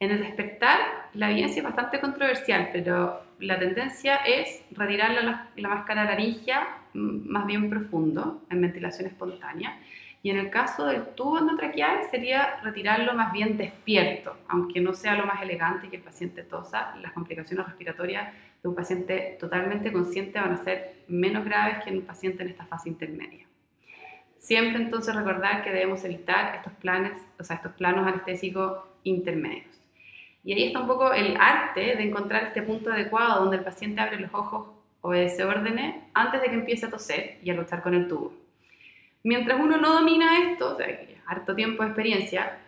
En 0.00 0.12
el 0.12 0.20
despertar, 0.20 0.78
la 1.14 1.30
evidencia 1.30 1.58
es 1.58 1.64
bastante 1.64 2.00
controversial, 2.00 2.70
pero 2.72 3.20
la 3.40 3.58
tendencia 3.58 4.16
es 4.16 4.64
retirar 4.70 5.12
la, 5.12 5.48
la 5.56 5.68
máscara 5.68 6.04
laringea 6.04 6.82
mm, 6.94 7.30
más 7.30 7.46
bien 7.46 7.70
profundo, 7.70 8.42
en 8.50 8.60
ventilación 8.60 9.08
espontánea. 9.08 9.78
Y 10.22 10.30
en 10.30 10.38
el 10.38 10.50
caso 10.50 10.86
del 10.86 11.06
tubo 11.14 11.38
endotraqueal 11.38 12.04
sería 12.10 12.60
retirarlo 12.62 13.14
más 13.14 13.32
bien 13.32 13.56
despierto, 13.56 14.36
aunque 14.48 14.80
no 14.80 14.92
sea 14.92 15.14
lo 15.14 15.26
más 15.26 15.40
elegante 15.42 15.88
que 15.88 15.96
el 15.96 16.02
paciente 16.02 16.42
tosa, 16.42 16.96
las 16.96 17.12
complicaciones 17.12 17.64
respiratorias 17.66 18.32
de 18.62 18.68
un 18.68 18.74
paciente 18.74 19.36
totalmente 19.38 19.92
consciente 19.92 20.40
van 20.40 20.52
a 20.52 20.64
ser 20.64 21.04
menos 21.06 21.44
graves 21.44 21.84
que 21.84 21.90
en 21.90 21.98
un 21.98 22.02
paciente 22.02 22.42
en 22.42 22.48
esta 22.48 22.66
fase 22.66 22.88
intermedia. 22.88 23.46
Siempre 24.38 24.82
entonces 24.82 25.14
recordar 25.14 25.62
que 25.62 25.70
debemos 25.70 26.04
evitar 26.04 26.56
estos 26.56 26.72
planes, 26.74 27.20
o 27.38 27.44
sea, 27.44 27.56
estos 27.56 27.72
planos 27.72 28.06
anestésicos 28.06 28.78
intermedios. 29.04 29.77
Y 30.44 30.52
ahí 30.52 30.64
está 30.64 30.80
un 30.80 30.86
poco 30.86 31.12
el 31.12 31.36
arte 31.38 31.96
de 31.96 32.02
encontrar 32.02 32.44
este 32.44 32.62
punto 32.62 32.92
adecuado 32.92 33.40
donde 33.40 33.58
el 33.58 33.64
paciente 33.64 34.00
abre 34.00 34.20
los 34.20 34.32
ojos, 34.32 34.68
obedece 35.00 35.44
órdenes 35.44 35.96
antes 36.14 36.40
de 36.40 36.48
que 36.48 36.54
empiece 36.54 36.86
a 36.86 36.90
toser 36.90 37.38
y 37.42 37.50
a 37.50 37.54
luchar 37.54 37.82
con 37.82 37.94
el 37.94 38.08
tubo. 38.08 38.32
Mientras 39.22 39.60
uno 39.60 39.76
no 39.76 39.92
domina 39.92 40.50
esto, 40.50 40.74
o 40.74 40.76
sea, 40.76 40.86
harto 41.26 41.54
tiempo 41.54 41.82
de 41.82 41.88
experiencia, 41.90 42.58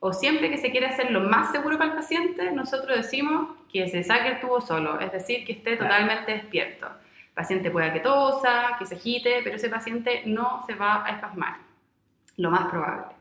o 0.00 0.12
siempre 0.12 0.50
que 0.50 0.56
se 0.56 0.70
quiere 0.70 0.86
hacer 0.86 1.10
lo 1.10 1.20
más 1.20 1.52
seguro 1.52 1.78
para 1.78 1.90
el 1.90 1.96
paciente, 1.96 2.50
nosotros 2.52 2.96
decimos 2.96 3.50
que 3.70 3.86
se 3.88 4.02
saque 4.02 4.28
el 4.28 4.40
tubo 4.40 4.60
solo, 4.60 4.98
es 4.98 5.12
decir, 5.12 5.44
que 5.44 5.52
esté 5.52 5.76
totalmente 5.76 6.32
despierto. 6.32 6.86
El 6.86 7.34
paciente 7.34 7.70
pueda 7.70 7.92
que 7.92 8.00
tosa, 8.00 8.76
que 8.78 8.86
se 8.86 8.96
agite, 8.96 9.42
pero 9.44 9.56
ese 9.56 9.68
paciente 9.68 10.22
no 10.24 10.64
se 10.66 10.74
va 10.74 11.04
a 11.04 11.10
espasmar, 11.10 11.58
lo 12.38 12.50
más 12.50 12.70
probable. 12.70 13.19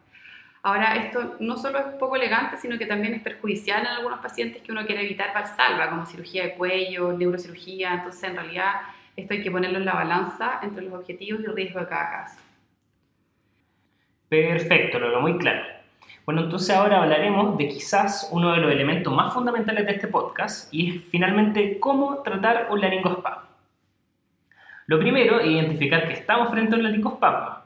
Ahora, 0.62 0.96
esto 0.96 1.36
no 1.39 1.58
solo 1.58 1.80
es 1.80 1.86
poco 1.96 2.18
elegante, 2.18 2.58
sino 2.58 2.78
que 2.78 2.86
también 2.86 3.13
es 3.13 3.22
perjudicial 3.22 3.82
en 3.82 3.88
algunos 3.88 4.20
pacientes 4.20 4.62
que 4.62 4.72
uno 4.72 4.86
quiere 4.86 5.04
evitar 5.06 5.32
salva, 5.48 5.89
como 5.89 6.06
cirugía 6.06 6.44
de 6.44 6.54
cuello, 6.56 7.13
neurocirugía. 7.13 7.94
Entonces, 7.94 8.24
en 8.24 8.36
realidad, 8.36 8.74
esto 9.16 9.34
hay 9.34 9.42
que 9.42 9.51
ponerlo 9.51 9.78
en 9.78 9.86
la 9.86 9.94
balanza 9.94 10.60
entre 10.62 10.84
los 10.84 10.94
objetivos 10.94 11.41
y 11.41 11.45
el 11.45 11.56
riesgo 11.56 11.80
de 11.80 11.88
cada 11.88 12.10
caso. 12.10 12.39
Perfecto, 14.28 15.00
lo 15.00 15.22
muy 15.22 15.38
claro. 15.38 15.63
Bueno, 16.26 16.43
entonces 16.43 16.76
ahora 16.76 17.02
hablaremos 17.02 17.58
de 17.58 17.67
quizás 17.67 18.30
uno 18.32 18.54
de 18.54 18.60
los 18.60 18.72
elementos 18.72 19.12
más 19.12 19.34
fundamentales 19.34 19.86
de 19.88 19.93
este 19.93 20.08
podcast 20.08 20.72
y 20.72 20.98
es 20.98 21.04
finalmente 21.06 21.80
cómo 21.80 22.22
tratar 22.22 22.67
un 22.69 22.80
laringospasmo. 22.80 23.50
Lo 24.86 25.00
primero 25.00 25.43
identificar 25.43 26.08
que 26.08 26.13
estamos 26.13 26.52
frente 26.52 26.76
a 26.76 26.78
un 26.78 26.84
laringospasmo. 26.84 27.59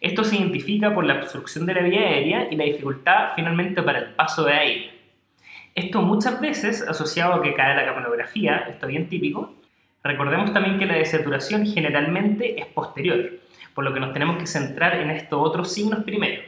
Esto 0.00 0.22
se 0.22 0.36
identifica 0.36 0.94
por 0.94 1.04
la 1.04 1.14
obstrucción 1.14 1.66
de 1.66 1.74
la 1.74 1.82
vía 1.82 2.00
aérea 2.00 2.48
y 2.50 2.56
la 2.56 2.64
dificultad 2.64 3.30
finalmente 3.34 3.82
para 3.82 3.98
el 3.98 4.14
paso 4.14 4.44
de 4.44 4.52
aire. 4.52 4.90
Esto 5.74 6.02
muchas 6.02 6.40
veces 6.40 6.82
asociado 6.82 7.34
a 7.34 7.42
que 7.42 7.54
cae 7.54 7.76
la 7.76 7.84
capnografía, 7.84 8.66
esto 8.68 8.86
es 8.86 8.90
bien 8.90 9.08
típico. 9.08 9.54
Recordemos 10.02 10.52
también 10.52 10.78
que 10.78 10.86
la 10.86 10.94
desaturación 10.94 11.66
generalmente 11.66 12.60
es 12.60 12.66
posterior, 12.66 13.30
por 13.74 13.84
lo 13.84 13.92
que 13.92 14.00
nos 14.00 14.12
tenemos 14.12 14.38
que 14.38 14.46
centrar 14.46 14.94
en 14.96 15.10
estos 15.10 15.38
otros 15.40 15.72
signos 15.72 16.04
primero. 16.04 16.42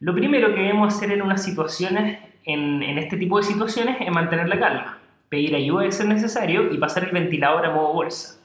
Lo 0.00 0.14
primero 0.14 0.48
que 0.54 0.60
debemos 0.60 0.94
hacer 0.94 1.12
en 1.12 1.22
unas 1.22 1.42
situaciones, 1.42 2.18
en, 2.44 2.82
este 2.98 3.16
tipo 3.16 3.38
de 3.38 3.44
situaciones, 3.44 3.96
es 4.00 4.10
mantener 4.10 4.48
la 4.48 4.58
calma, 4.58 4.98
pedir 5.28 5.54
ayuda 5.54 5.84
de 5.84 5.92
ser 5.92 6.06
necesario 6.06 6.72
y 6.72 6.78
pasar 6.78 7.04
el 7.04 7.12
ventilador 7.12 7.64
a 7.64 7.70
modo 7.70 7.92
bolsa, 7.92 8.38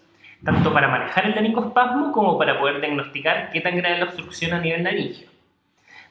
tanto 0.44 0.74
para 0.74 0.88
manejar 0.88 1.26
el 1.26 1.36
laringospasmo 1.36 2.12
como 2.12 2.38
para 2.38 2.60
poder 2.60 2.80
diagnosticar 2.80 3.52
qué 3.52 3.62
tan 3.62 3.76
grave 3.76 3.96
es 3.96 4.00
la 4.00 4.06
obstrucción 4.06 4.54
a 4.54 4.60
nivel 4.60 4.84
laringio. 4.84 5.28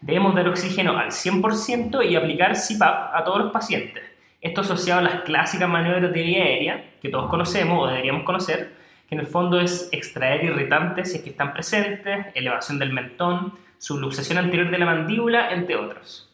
Debemos 0.01 0.35
dar 0.35 0.49
oxígeno 0.49 0.97
al 0.97 1.09
100% 1.09 2.09
y 2.09 2.15
aplicar 2.15 2.57
CPAP 2.57 3.15
a 3.15 3.25
todos 3.25 3.39
los 3.41 3.53
pacientes. 3.53 4.05
Esto 4.41 4.61
asociado 4.61 5.01
a 5.01 5.03
las 5.03 5.23
clásicas 5.23 5.69
maniobras 5.69 6.13
de 6.13 6.23
vía 6.23 6.45
aérea, 6.45 6.91
que 7.01 7.09
todos 7.09 7.29
conocemos 7.29 7.83
o 7.83 7.89
deberíamos 7.89 8.23
conocer, 8.23 8.75
que 9.09 9.15
en 9.15 9.23
el 9.23 9.27
fondo 9.27 9.59
es 9.59 9.89
extraer 9.91 10.45
irritantes 10.45 11.11
si 11.11 11.19
es 11.19 11.25
que 11.25 11.31
están 11.31 11.53
presentes, 11.53 12.27
elevación 12.35 12.79
del 12.79 12.93
mentón, 12.93 13.55
subluxación 13.79 14.39
anterior 14.39 14.71
de 14.71 14.79
la 14.79 14.87
mandíbula, 14.87 15.51
entre 15.51 15.77
otros. 15.77 16.28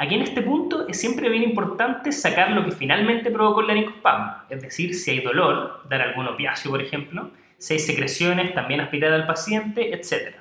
Aquí 0.00 0.14
en 0.14 0.22
este 0.22 0.42
punto 0.42 0.86
es 0.86 1.00
siempre 1.00 1.28
bien 1.28 1.42
importante 1.42 2.12
sacar 2.12 2.52
lo 2.52 2.64
que 2.64 2.70
finalmente 2.70 3.32
provocó 3.32 3.62
el 3.62 3.66
laringospasmo, 3.66 4.44
es 4.48 4.62
decir, 4.62 4.94
si 4.94 5.10
hay 5.10 5.20
dolor, 5.20 5.82
dar 5.88 6.00
algún 6.00 6.28
opiáceo, 6.28 6.70
por 6.70 6.80
ejemplo, 6.80 7.32
si 7.58 7.74
hay 7.74 7.80
secreciones, 7.80 8.54
también 8.54 8.80
aspirar 8.80 9.12
al 9.12 9.26
paciente, 9.26 9.92
etc. 9.92 10.36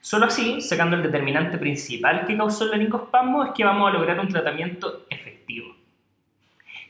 Solo 0.00 0.26
así, 0.26 0.60
sacando 0.60 0.96
el 0.96 1.04
determinante 1.04 1.56
principal 1.56 2.26
que 2.26 2.36
causó 2.36 2.64
el 2.64 2.72
laringospasmo, 2.72 3.44
es 3.44 3.52
que 3.52 3.64
vamos 3.64 3.88
a 3.88 3.92
lograr 3.92 4.18
un 4.18 4.26
tratamiento 4.26 5.06
efectivo. 5.08 5.76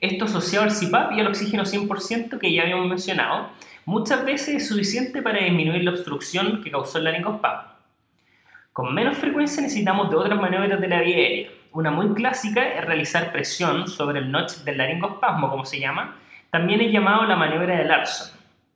Esto 0.01 0.25
asociado 0.25 0.65
al 0.65 0.73
CPAP 0.73 1.13
y 1.13 1.21
al 1.21 1.27
oxígeno 1.27 1.65
100% 1.65 2.39
que 2.39 2.51
ya 2.51 2.63
habíamos 2.63 2.89
mencionado, 2.89 3.51
muchas 3.85 4.25
veces 4.25 4.55
es 4.57 4.69
suficiente 4.69 5.21
para 5.21 5.41
disminuir 5.41 5.85
la 5.85 5.91
obstrucción 5.91 6.63
que 6.63 6.71
causó 6.71 6.97
el 6.97 7.05
laringospasmo. 7.05 7.77
Con 8.73 8.95
menos 8.95 9.17
frecuencia 9.19 9.63
necesitamos 9.63 10.09
de 10.11 10.17
otras 10.17 10.39
maniobras 10.39 10.81
de 10.81 10.89
la 10.89 11.01
vía 11.01 11.17
aérea. 11.17 11.51
Una 11.77 11.91
muy 11.91 12.15
clásica 12.15 12.67
es 12.67 12.87
realizar 12.87 13.33
presión 13.33 13.87
sobre 13.87 14.21
el 14.21 14.33
notch 14.33 14.65
del 14.65 14.79
laringospasmo, 14.79 15.51
como 15.51 15.67
se 15.67 15.79
llama. 15.79 16.17
También 16.49 16.81
es 16.81 16.91
llamado 16.91 17.27
la 17.27 17.37
maniobra 17.37 17.77
de 17.77 17.85
Larson. 17.85 18.29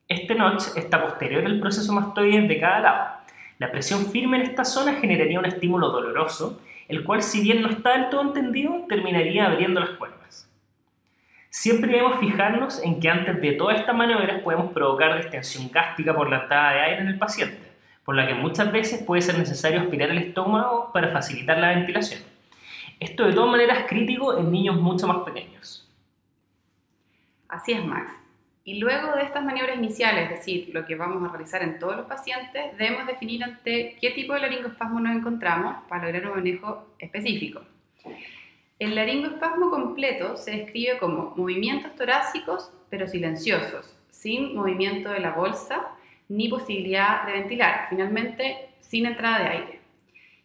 Este 0.07 0.35
notch 0.35 0.77
está 0.77 1.03
posterior 1.03 1.47
al 1.47 1.59
proceso 1.61 1.95
mastoide 1.95 2.47
de 2.47 2.61
cada 2.61 2.81
lado. 2.81 3.09
La 3.57 3.71
presión 3.71 4.05
firme 4.05 4.37
en 4.37 4.43
esta 4.43 4.67
zona 4.67 4.97
generaría 4.97 5.39
un 5.39 5.47
estímulo 5.47 5.89
doloroso, 5.89 6.61
el 6.89 7.03
cual 7.03 7.23
si 7.23 7.41
bien 7.41 7.63
no 7.63 7.71
está 7.71 7.97
del 7.97 8.11
todo 8.11 8.21
entendido, 8.21 8.85
terminaría 8.87 9.47
abriendo 9.47 9.81
las 9.81 9.97
cuerdas. 9.97 10.53
Siempre 11.49 11.93
debemos 11.93 12.21
fijarnos 12.21 12.83
en 12.85 13.01
que 13.01 13.09
antes 13.09 13.41
de 13.41 13.53
todas 13.53 13.79
estas 13.79 13.97
maniobras 13.97 14.43
podemos 14.43 14.75
provocar 14.75 15.17
distensión 15.17 15.71
gástrica 15.73 16.15
por 16.15 16.29
la 16.29 16.43
entrada 16.43 16.73
de 16.73 16.81
aire 16.81 17.01
en 17.01 17.09
el 17.09 17.19
paciente 17.19 17.71
por 18.05 18.15
la 18.15 18.27
que 18.27 18.35
muchas 18.35 18.71
veces 18.73 19.03
puede 19.05 19.23
ser 19.23 19.39
necesario 19.39 19.81
aspirar 19.81 20.11
el 20.11 20.19
estómago 20.19 20.91
para 20.93 21.13
facilitar 21.13 21.57
la 21.59 21.69
ventilación. 21.69 22.21
Esto 23.01 23.27
de 23.27 23.33
todas 23.33 23.51
maneras 23.51 23.79
es 23.79 23.87
crítico 23.87 24.37
en 24.39 24.53
niños 24.53 24.77
mucho 24.77 25.09
más 25.09 25.25
pequeños. 25.25 25.91
Así 27.49 27.73
es, 27.73 27.85
Max. 27.85 28.13
Y 28.63 28.79
luego 28.79 29.17
de 29.17 29.23
estas 29.23 29.43
maniobras 29.43 29.79
iniciales, 29.79 30.25
es 30.25 30.31
decir, 30.39 30.71
lo 30.75 30.85
que 30.85 30.97
vamos 30.97 31.27
a 31.27 31.33
realizar 31.33 31.63
en 31.63 31.79
todos 31.79 31.97
los 31.97 32.07
pacientes, 32.07 32.77
debemos 32.77 33.07
definir 33.07 33.43
ante 33.43 33.97
qué 34.01 34.11
tipo 34.11 34.35
de 34.35 34.41
laringoespasmo 34.41 35.01
nos 35.01 35.17
encontramos 35.17 35.77
para 35.89 36.05
lograr 36.05 36.27
un 36.27 36.37
manejo 36.37 36.95
específico. 36.99 37.63
El 38.79 38.95
laringoespasmo 38.95 39.71
completo 39.71 40.37
se 40.37 40.51
describe 40.51 40.99
como 40.99 41.35
movimientos 41.37 41.95
torácicos 41.97 42.71
pero 42.91 43.09
silenciosos, 43.09 43.97
sin 44.11 44.55
movimiento 44.55 45.09
de 45.09 45.21
la 45.21 45.31
bolsa 45.31 45.89
ni 46.29 46.49
posibilidad 46.49 47.25
de 47.25 47.33
ventilar, 47.33 47.87
finalmente 47.89 48.69
sin 48.81 49.07
entrada 49.07 49.39
de 49.39 49.49
aire. 49.49 49.80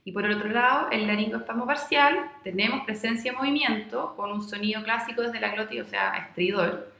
Y 0.08 0.12
por 0.12 0.24
el 0.24 0.38
otro 0.38 0.50
lado, 0.50 0.90
el 0.92 1.08
laringoespasmo 1.08 1.66
parcial, 1.66 2.32
tenemos 2.44 2.86
presencia 2.86 3.32
de 3.32 3.38
movimiento 3.38 4.14
con 4.16 4.32
un 4.32 4.44
sonido 4.44 4.84
clásico 4.84 5.24
desde 5.24 5.40
la 5.40 5.50
glotis, 5.50 5.82
o 5.82 5.86
sea, 5.86 6.16
estridor, 6.18 6.94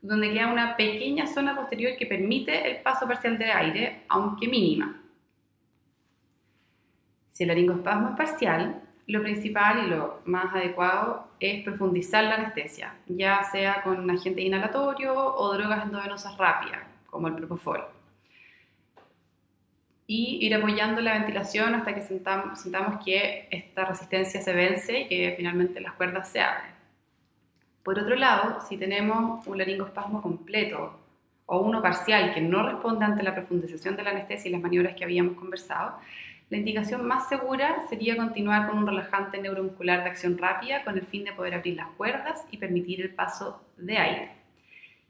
donde 0.00 0.32
queda 0.32 0.50
una 0.50 0.74
pequeña 0.74 1.26
zona 1.26 1.54
posterior 1.54 1.92
que 1.98 2.06
permite 2.06 2.70
el 2.70 2.82
paso 2.82 3.06
parcial 3.06 3.36
de 3.36 3.52
aire, 3.52 4.04
aunque 4.08 4.48
mínima. 4.48 4.98
Si 7.30 7.44
el 7.44 7.48
laringoespasmo 7.48 8.08
es 8.08 8.16
parcial, 8.16 8.82
lo 9.08 9.22
principal 9.22 9.84
y 9.84 9.90
lo 9.90 10.22
más 10.24 10.54
adecuado 10.54 11.28
es 11.38 11.62
profundizar 11.62 12.24
la 12.24 12.36
anestesia, 12.36 12.94
ya 13.08 13.44
sea 13.44 13.82
con 13.82 14.10
agente 14.10 14.40
inhalatorio 14.40 15.14
o 15.14 15.52
drogas 15.52 15.84
endovenosas 15.84 16.38
rápidas, 16.38 16.80
como 17.10 17.28
el 17.28 17.34
propofol. 17.34 17.84
Y 20.14 20.36
ir 20.42 20.54
apoyando 20.54 21.00
la 21.00 21.14
ventilación 21.14 21.74
hasta 21.74 21.94
que 21.94 22.02
sintamos, 22.02 22.60
sintamos 22.60 23.02
que 23.02 23.48
esta 23.50 23.86
resistencia 23.86 24.42
se 24.42 24.52
vence 24.52 25.00
y 25.00 25.08
que 25.08 25.34
finalmente 25.38 25.80
las 25.80 25.94
cuerdas 25.94 26.28
se 26.28 26.42
abren. 26.42 26.70
Por 27.82 27.98
otro 27.98 28.14
lado, 28.14 28.60
si 28.60 28.76
tenemos 28.76 29.46
un 29.46 29.56
laringoespasmo 29.56 30.20
completo 30.20 31.00
o 31.46 31.60
uno 31.60 31.80
parcial 31.80 32.34
que 32.34 32.42
no 32.42 32.62
responde 32.62 33.06
ante 33.06 33.22
la 33.22 33.34
profundización 33.34 33.96
de 33.96 34.02
la 34.02 34.10
anestesia 34.10 34.50
y 34.50 34.52
las 34.52 34.60
maniobras 34.60 34.94
que 34.96 35.04
habíamos 35.04 35.34
conversado, 35.38 35.96
la 36.50 36.58
indicación 36.58 37.06
más 37.06 37.30
segura 37.30 37.86
sería 37.88 38.14
continuar 38.14 38.68
con 38.68 38.76
un 38.76 38.86
relajante 38.86 39.40
neuromuscular 39.40 40.04
de 40.04 40.10
acción 40.10 40.36
rápida 40.36 40.84
con 40.84 40.98
el 40.98 41.06
fin 41.06 41.24
de 41.24 41.32
poder 41.32 41.54
abrir 41.54 41.76
las 41.76 41.88
cuerdas 41.96 42.44
y 42.50 42.58
permitir 42.58 43.00
el 43.00 43.14
paso 43.14 43.62
de 43.78 43.96
aire. 43.96 44.41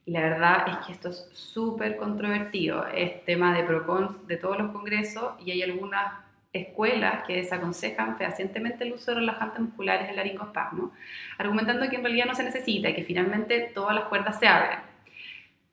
Y 0.04 0.10
la 0.10 0.20
verdad 0.20 0.68
es 0.68 0.86
que 0.86 0.92
esto 0.92 1.10
es 1.10 1.28
súper 1.32 1.96
controvertido, 1.96 2.86
es 2.88 3.24
tema 3.24 3.54
de 3.54 3.62
PROCONS 3.62 4.26
de 4.26 4.36
todos 4.36 4.58
los 4.58 4.72
congresos 4.72 5.34
y 5.44 5.52
hay 5.52 5.62
algunas 5.62 6.14
escuelas 6.52 7.24
que 7.26 7.36
desaconsejan 7.36 8.18
fehacientemente 8.18 8.84
el 8.84 8.92
uso 8.92 9.12
de 9.12 9.20
relajantes 9.20 9.60
musculares 9.60 10.08
en 10.08 10.16
laringoespasmo, 10.16 10.92
argumentando 11.38 11.88
que 11.88 11.96
en 11.96 12.02
realidad 12.02 12.26
no 12.26 12.34
se 12.34 12.44
necesita 12.44 12.90
y 12.90 12.94
que 12.94 13.04
finalmente 13.04 13.70
todas 13.74 13.94
las 13.94 14.04
cuerdas 14.04 14.38
se 14.38 14.48
abren. 14.48 14.80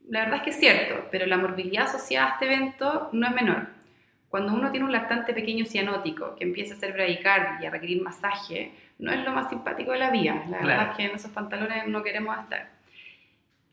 La 0.09 0.21
verdad 0.21 0.37
es 0.37 0.41
que 0.43 0.49
es 0.51 0.59
cierto, 0.59 1.07
pero 1.11 1.25
la 1.25 1.37
morbilidad 1.37 1.85
asociada 1.85 2.27
a 2.27 2.33
este 2.33 2.45
evento 2.45 3.09
no 3.11 3.27
es 3.27 3.33
menor. 3.33 3.67
Cuando 4.29 4.53
uno 4.53 4.71
tiene 4.71 4.85
un 4.85 4.91
lactante 4.91 5.33
pequeño 5.33 5.65
cianótico 5.65 6.35
que 6.35 6.43
empieza 6.43 6.73
a 6.73 6.77
hacer 6.77 6.93
bradicardia 6.93 7.59
y 7.61 7.65
a 7.65 7.71
requerir 7.71 8.01
masaje, 8.01 8.71
no 8.99 9.11
es 9.11 9.23
lo 9.23 9.31
más 9.31 9.49
simpático 9.49 9.91
de 9.91 9.99
la 9.99 10.11
vida. 10.11 10.43
La 10.49 10.59
verdad 10.59 10.89
es 10.91 10.97
que 10.97 11.05
en 11.05 11.15
esos 11.15 11.31
pantalones 11.31 11.87
no 11.87 12.03
queremos 12.03 12.37
estar. 12.37 12.78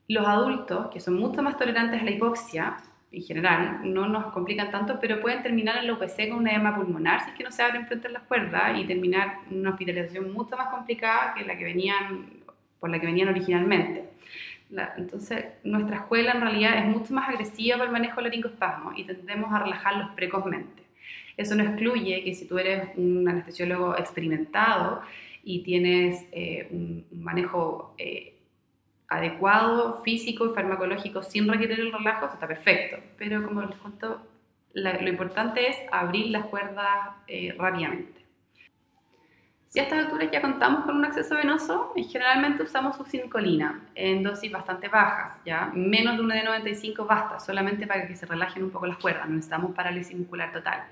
Los 0.09 0.27
adultos, 0.27 0.89
que 0.89 1.01
son 1.01 1.15
mucho 1.15 1.43
más 1.43 1.57
tolerantes 1.57 2.01
a 2.01 2.05
la 2.05 2.11
hipoxia, 2.11 2.77
en 3.13 3.23
general, 3.23 3.81
no 3.85 4.07
nos 4.09 4.33
complican 4.33 4.71
tanto, 4.71 4.99
pero 5.01 5.21
pueden 5.21 5.43
terminar 5.43 5.79
en 5.79 5.87
la 5.87 5.95
UPC 5.95 6.29
con 6.29 6.39
una 6.39 6.53
edema 6.53 6.77
pulmonar 6.77 7.23
si 7.23 7.31
es 7.31 7.37
que 7.37 7.45
no 7.45 7.51
se 7.51 7.63
abren 7.63 7.87
a 7.87 8.09
las 8.09 8.23
cuerdas 8.25 8.79
y 8.79 8.85
terminar 8.85 9.39
una 9.51 9.71
hospitalización 9.71 10.33
mucho 10.33 10.57
más 10.57 10.69
complicada 10.69 11.35
que 11.35 11.45
la 11.45 11.57
que 11.57 11.65
venían, 11.65 12.43
por 12.79 12.91
la 12.91 13.01
que 13.01 13.07
venían 13.07 13.29
originalmente 13.29 14.17
entonces, 14.97 15.45
nuestra 15.63 15.97
escuela 15.97 16.33
en 16.33 16.41
realidad 16.41 16.79
es 16.79 16.87
mucho 16.87 17.15
más 17.15 17.29
agresiva 17.29 17.77
para 17.77 17.87
el 17.87 17.93
manejo 17.93 18.17
del 18.17 18.25
laringoespasmo 18.25 18.93
y 18.97 19.05
tendemos 19.05 19.53
a 19.53 19.61
relajarlos 19.61 20.11
precozmente. 20.17 20.83
Eso 21.37 21.55
no 21.55 21.63
excluye 21.63 22.25
que 22.25 22.35
si 22.35 22.47
tú 22.47 22.59
eres 22.59 22.89
un 22.97 23.29
anestesiólogo 23.29 23.97
experimentado 23.97 25.03
y 25.45 25.63
tienes 25.63 26.27
eh, 26.33 26.67
un, 26.71 27.07
manejo 27.13 27.95
eh, 27.99 28.35
adecuado, 29.09 30.03
físico 30.03 30.47
y 30.47 30.55
farmacológico 30.55 31.23
sin 31.23 31.49
requerir 31.49 31.81
el 31.81 31.93
relajo, 31.93 32.27
está 32.27 32.47
perfecto. 32.47 32.99
Pero 33.17 33.45
como 33.45 33.63
les 33.63 33.77
cuento, 33.77 34.27
lo 34.75 35.09
importante 35.09 35.71
es 35.71 35.77
abrir 35.91 36.27
las 36.31 36.47
cuerdas 36.47 37.17
eh, 37.27 37.55
rápidamente. 37.59 38.27
Si 39.69 39.81
a 39.81 39.83
estas 39.83 40.07
alturas 40.07 40.31
ya 40.31 40.41
contamos 40.41 40.85
con 40.85 40.97
un 40.97 41.05
acceso 41.05 41.35
venoso, 41.35 41.93
generalmente 41.97 42.63
usamos 42.63 42.97
succinilcolina 42.97 43.89
en 43.95 44.23
dosis 44.23 44.51
bastante 44.51 44.89
bajas, 44.89 45.39
ya 45.45 45.71
menos 45.75 46.17
de 46.17 46.23
una 46.23 46.37
de 46.37 46.45
95 46.45 47.05
basta, 47.05 47.41
solamente 47.41 47.87
para 47.87 48.07
que 48.07 48.17
se 48.17 48.27
relajen 48.27 48.63
un 48.63 48.71
poco 48.71 48.87
las 48.87 48.97
cuerdas, 48.97 49.29
no 49.29 49.35
necesitamos 49.35 49.75
parálisis 49.75 50.17
muscular 50.17 50.53
total. 50.53 50.85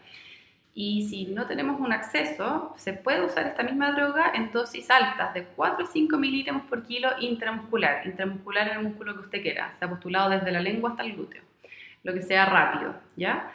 Y 0.76 1.06
si 1.08 1.26
no 1.26 1.46
tenemos 1.46 1.80
un 1.80 1.92
acceso, 1.92 2.74
se 2.76 2.94
puede 2.94 3.24
usar 3.24 3.46
esta 3.46 3.62
misma 3.62 3.92
droga 3.92 4.32
en 4.34 4.50
dosis 4.50 4.90
altas, 4.90 5.32
de 5.32 5.44
4 5.44 5.84
a 5.84 5.88
5 5.88 6.16
miligramos 6.18 6.66
por 6.66 6.82
kilo 6.82 7.10
intramuscular, 7.20 8.04
intramuscular 8.04 8.68
en 8.68 8.78
el 8.78 8.82
músculo 8.82 9.14
que 9.14 9.20
usted 9.20 9.42
quiera, 9.42 9.76
se 9.78 9.84
ha 9.84 9.88
postulado 9.88 10.30
desde 10.30 10.50
la 10.50 10.60
lengua 10.60 10.90
hasta 10.90 11.04
el 11.04 11.12
glúteo, 11.12 11.42
lo 12.02 12.12
que 12.12 12.22
sea 12.22 12.46
rápido, 12.46 12.96
¿ya? 13.14 13.52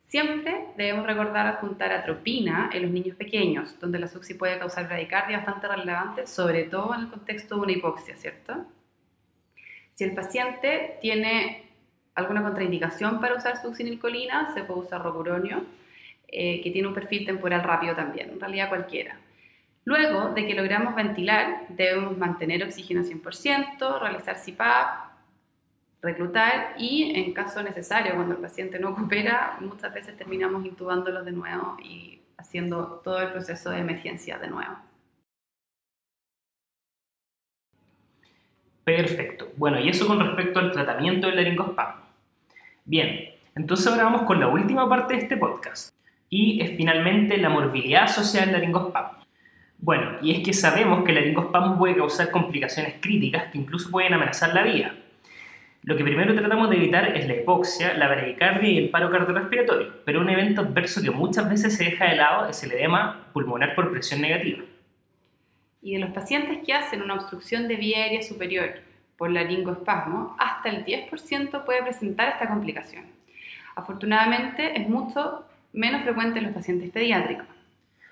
Siempre 0.00 0.68
debemos 0.78 1.06
recordar 1.06 1.46
adjuntar 1.46 1.92
atropina 1.92 2.70
en 2.72 2.82
los 2.82 2.90
niños 2.90 3.16
pequeños, 3.16 3.78
donde 3.78 3.98
la 3.98 4.08
succi 4.08 4.32
puede 4.32 4.58
causar 4.58 4.86
bradicardia 4.86 5.38
bastante 5.38 5.68
relevante, 5.68 6.26
sobre 6.26 6.64
todo 6.64 6.94
en 6.94 7.02
el 7.02 7.08
contexto 7.08 7.56
de 7.56 7.60
una 7.60 7.72
hipoxia, 7.72 8.16
¿cierto? 8.16 8.64
Si 9.92 10.04
el 10.04 10.14
paciente 10.14 10.96
tiene 11.02 11.70
alguna 12.14 12.42
contraindicación 12.42 13.20
para 13.20 13.34
usar 13.36 13.60
succinilcolina, 13.60 14.54
se 14.54 14.64
puede 14.64 14.80
usar 14.80 15.02
rocuronio, 15.02 15.64
eh, 16.32 16.62
que 16.62 16.70
tiene 16.70 16.88
un 16.88 16.94
perfil 16.94 17.26
temporal 17.26 17.62
rápido 17.62 17.94
también, 17.94 18.30
en 18.30 18.40
realidad 18.40 18.70
cualquiera. 18.70 19.18
Luego 19.84 20.30
de 20.30 20.46
que 20.46 20.54
logramos 20.54 20.94
ventilar, 20.94 21.66
debemos 21.68 22.16
mantener 22.16 22.64
oxígeno 22.64 23.02
100%, 23.02 24.00
realizar 24.00 24.36
CPAP, 24.36 25.12
reclutar 26.00 26.74
y 26.78 27.12
en 27.14 27.32
caso 27.34 27.62
necesario, 27.62 28.14
cuando 28.14 28.34
el 28.34 28.40
paciente 28.40 28.78
no 28.78 28.94
coopera, 28.94 29.58
muchas 29.60 29.92
veces 29.92 30.16
terminamos 30.16 30.64
intubándolo 30.64 31.22
de 31.22 31.32
nuevo 31.32 31.76
y 31.82 32.20
haciendo 32.38 33.02
todo 33.04 33.20
el 33.20 33.32
proceso 33.32 33.70
de 33.70 33.78
emergencia 33.78 34.38
de 34.38 34.48
nuevo. 34.48 34.76
Perfecto. 38.84 39.52
Bueno, 39.56 39.78
y 39.78 39.88
eso 39.90 40.06
con 40.06 40.18
respecto 40.18 40.58
al 40.58 40.72
tratamiento 40.72 41.26
del 41.26 41.36
laringospasmo. 41.36 42.02
Bien, 42.84 43.30
entonces 43.54 43.86
ahora 43.86 44.04
vamos 44.04 44.22
con 44.22 44.40
la 44.40 44.48
última 44.48 44.88
parte 44.88 45.14
de 45.14 45.20
este 45.20 45.36
podcast. 45.36 45.94
Y 46.34 46.62
es 46.62 46.78
finalmente 46.78 47.36
la 47.36 47.50
morbilidad 47.50 48.04
asociada 48.04 48.46
al 48.46 48.52
laringospasmo. 48.52 49.18
Bueno, 49.76 50.12
y 50.22 50.34
es 50.34 50.42
que 50.42 50.54
sabemos 50.54 51.04
que 51.04 51.10
el 51.10 51.16
laringospasmo 51.16 51.76
puede 51.76 51.94
causar 51.94 52.30
complicaciones 52.30 52.94
críticas 53.02 53.52
que 53.52 53.58
incluso 53.58 53.90
pueden 53.90 54.14
amenazar 54.14 54.54
la 54.54 54.62
vida. 54.62 54.94
Lo 55.82 55.94
que 55.94 56.02
primero 56.02 56.34
tratamos 56.34 56.70
de 56.70 56.76
evitar 56.76 57.14
es 57.14 57.28
la 57.28 57.34
hipoxia, 57.34 57.92
la 57.98 58.08
bradicardia 58.08 58.66
y 58.66 58.78
el 58.78 58.88
paro 58.88 59.10
cardiorrespiratorio, 59.10 59.92
pero 60.06 60.22
un 60.22 60.30
evento 60.30 60.62
adverso 60.62 61.02
que 61.02 61.10
muchas 61.10 61.50
veces 61.50 61.76
se 61.76 61.84
deja 61.84 62.06
de 62.06 62.16
lado 62.16 62.48
es 62.48 62.62
el 62.62 62.72
edema 62.72 63.26
pulmonar 63.34 63.74
por 63.74 63.92
presión 63.92 64.22
negativa. 64.22 64.64
Y 65.82 65.92
de 65.92 65.98
los 65.98 66.12
pacientes 66.12 66.60
que 66.64 66.72
hacen 66.72 67.02
una 67.02 67.12
obstrucción 67.12 67.68
de 67.68 67.76
vía 67.76 68.04
aérea 68.04 68.22
superior 68.22 68.70
por 69.18 69.30
laringoespasmo, 69.30 70.34
hasta 70.38 70.70
el 70.70 70.86
10% 70.86 71.66
puede 71.66 71.82
presentar 71.82 72.30
esta 72.30 72.48
complicación. 72.48 73.04
Afortunadamente 73.76 74.80
es 74.80 74.88
mucho 74.88 75.44
menos 75.72 76.02
frecuente 76.02 76.38
en 76.38 76.46
los 76.46 76.54
pacientes 76.54 76.90
pediátricos. 76.90 77.46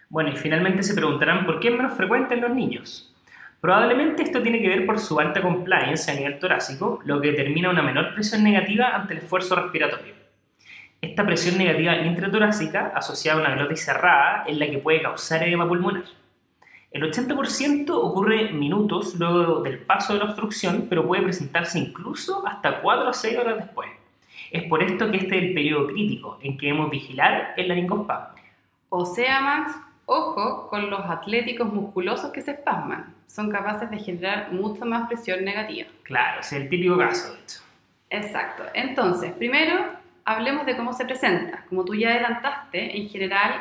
Bueno, 0.09 0.31
y 0.31 0.37
finalmente 0.37 0.83
se 0.83 0.94
preguntarán 0.94 1.46
por 1.46 1.61
qué 1.61 1.68
es 1.68 1.77
menos 1.77 1.94
frecuente 1.94 2.35
en 2.35 2.40
los 2.40 2.51
niños. 2.51 3.14
Probablemente 3.61 4.23
esto 4.23 4.42
tiene 4.42 4.61
que 4.61 4.68
ver 4.68 4.87
por 4.87 4.99
su 4.99 5.20
alta 5.20 5.42
compliance 5.42 6.11
a 6.11 6.14
nivel 6.14 6.38
torácico, 6.38 7.01
lo 7.05 7.20
que 7.20 7.33
determina 7.33 7.70
una 7.70 7.83
menor 7.83 8.14
presión 8.14 8.42
negativa 8.42 8.94
ante 8.94 9.12
el 9.12 9.20
esfuerzo 9.20 9.55
respiratorio. 9.55 10.14
Esta 11.03 11.25
presión 11.25 11.59
negativa 11.59 11.94
intratorácica, 11.96 12.92
asociada 12.94 13.38
a 13.38 13.42
una 13.42 13.55
glotis 13.55 13.85
cerrada, 13.85 14.44
es 14.46 14.57
la 14.57 14.66
que 14.70 14.79
puede 14.79 15.03
causar 15.03 15.42
edema 15.42 15.68
pulmonar. 15.68 16.05
El 16.90 17.03
80% 17.03 17.90
ocurre 17.90 18.51
minutos 18.53 19.14
luego 19.14 19.62
del 19.62 19.79
paso 19.79 20.14
de 20.14 20.18
la 20.18 20.25
obstrucción, 20.25 20.87
pero 20.88 21.07
puede 21.07 21.23
presentarse 21.23 21.79
incluso 21.79 22.46
hasta 22.46 22.81
4 22.81 23.09
a 23.09 23.12
6 23.12 23.38
horas 23.38 23.57
después. 23.59 23.90
Es 24.51 24.65
por 24.65 24.83
esto 24.83 25.11
que 25.11 25.19
este 25.19 25.37
es 25.37 25.43
el 25.45 25.55
periodo 25.55 25.87
crítico 25.89 26.39
en 26.43 26.59
que 26.59 26.67
debemos 26.67 26.91
vigilar 26.91 27.55
el 27.57 27.69
laringospasmo. 27.69 28.35
O 28.89 29.07
sea, 29.07 29.41
Max, 29.41 29.73
Ojo 30.13 30.67
con 30.69 30.91
los 30.91 31.09
atléticos 31.09 31.73
musculosos 31.73 32.33
que 32.33 32.43
se 32.43 32.51
espasman. 32.51 33.15
Son 33.29 33.49
capaces 33.49 33.89
de 33.91 33.99
generar 33.99 34.53
mucha 34.53 34.85
más 34.85 35.07
presión 35.07 35.45
negativa. 35.45 35.87
Claro, 36.03 36.41
es 36.41 36.53
el 36.53 36.69
típico 36.69 36.99
caso, 36.99 37.33
de 37.33 37.39
hecho. 37.39 37.61
Exacto. 38.11 38.65
Entonces, 38.75 39.31
primero, 39.35 39.85
hablemos 40.25 40.67
de 40.67 40.77
cómo 40.77 40.93
se 40.95 41.05
presenta. 41.05 41.65
Como 41.69 41.85
tú 41.85 41.95
ya 41.95 42.11
adelantaste, 42.11 42.97
en 42.99 43.09
general, 43.09 43.53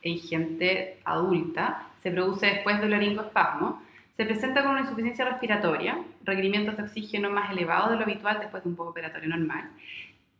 en 0.00 0.18
gente 0.18 0.98
adulta, 1.04 1.88
se 2.02 2.10
produce 2.10 2.46
después 2.46 2.80
del 2.80 2.92
laringoespasmo. 2.92 3.82
Se 4.16 4.24
presenta 4.24 4.62
con 4.62 4.70
una 4.70 4.80
insuficiencia 4.80 5.26
respiratoria, 5.26 5.98
requerimientos 6.24 6.78
de 6.78 6.84
oxígeno 6.84 7.28
más 7.28 7.50
elevados 7.50 7.90
de 7.90 7.96
lo 7.96 8.04
habitual 8.04 8.38
después 8.40 8.64
de 8.64 8.70
un 8.70 8.76
poco 8.76 8.92
operatorio 8.92 9.28
normal. 9.28 9.68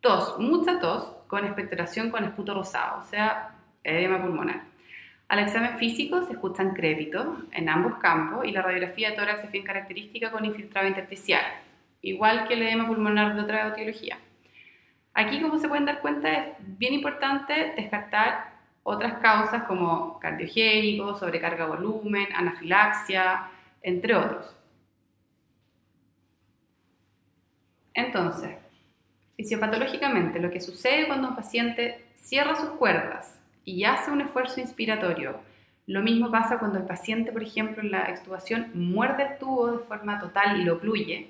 Tos, 0.00 0.38
mucha 0.38 0.78
tos, 0.78 1.12
con 1.26 1.44
expectoración 1.44 2.10
con 2.10 2.24
esputo 2.24 2.54
rosado, 2.54 3.00
o 3.00 3.02
sea, 3.04 3.56
edema 3.84 4.20
pulmonar. 4.20 4.62
Al 5.28 5.40
examen 5.40 5.76
físico 5.78 6.22
se 6.22 6.32
escuchan 6.32 6.74
créditos 6.74 7.26
en 7.52 7.68
ambos 7.68 7.98
campos 7.98 8.46
y 8.46 8.52
la 8.52 8.62
radiografía 8.62 9.10
de 9.10 9.16
tórax 9.16 9.44
es 9.44 9.50
bien 9.50 9.64
característica 9.64 10.30
con 10.30 10.44
infiltrado 10.44 10.88
intersticial, 10.88 11.44
igual 12.00 12.48
que 12.48 12.54
el 12.54 12.62
edema 12.62 12.86
pulmonar 12.86 13.34
de 13.34 13.42
otra 13.42 13.68
etiología. 13.68 14.18
Aquí, 15.12 15.40
como 15.42 15.58
se 15.58 15.68
pueden 15.68 15.84
dar 15.84 16.00
cuenta, 16.00 16.32
es 16.32 16.54
bien 16.78 16.94
importante 16.94 17.74
descartar 17.76 18.52
otras 18.84 19.18
causas 19.18 19.64
como 19.64 20.18
cardiogénico, 20.18 21.16
sobrecarga 21.16 21.64
de 21.64 21.70
volumen, 21.72 22.28
anafilaxia, 22.34 23.50
entre 23.82 24.14
otros. 24.14 24.54
Entonces, 27.92 28.56
fisiopatológicamente, 29.38 30.40
lo 30.40 30.50
que 30.50 30.60
sucede 30.60 31.06
cuando 31.06 31.28
un 31.28 31.36
paciente 31.36 32.04
cierra 32.16 32.56
sus 32.56 32.70
cuerdas 32.70 33.38
y 33.64 33.84
hace 33.84 34.10
un 34.10 34.20
esfuerzo 34.20 34.60
inspiratorio. 34.60 35.38
Lo 35.86 36.02
mismo 36.02 36.28
pasa 36.30 36.58
cuando 36.58 36.78
el 36.78 36.84
paciente, 36.84 37.30
por 37.30 37.44
ejemplo, 37.44 37.80
en 37.80 37.92
la 37.92 38.10
extubación 38.10 38.70
muerde 38.74 39.22
el 39.22 39.38
tubo 39.38 39.70
de 39.70 39.84
forma 39.84 40.18
total 40.18 40.60
y 40.60 40.64
lo 40.64 40.74
ocluye. 40.74 41.28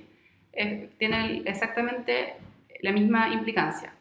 Eh, 0.54 0.88
tiene 0.98 1.42
exactamente 1.44 2.36
la 2.80 2.92
misma 2.92 3.28
implicancia. 3.28 3.92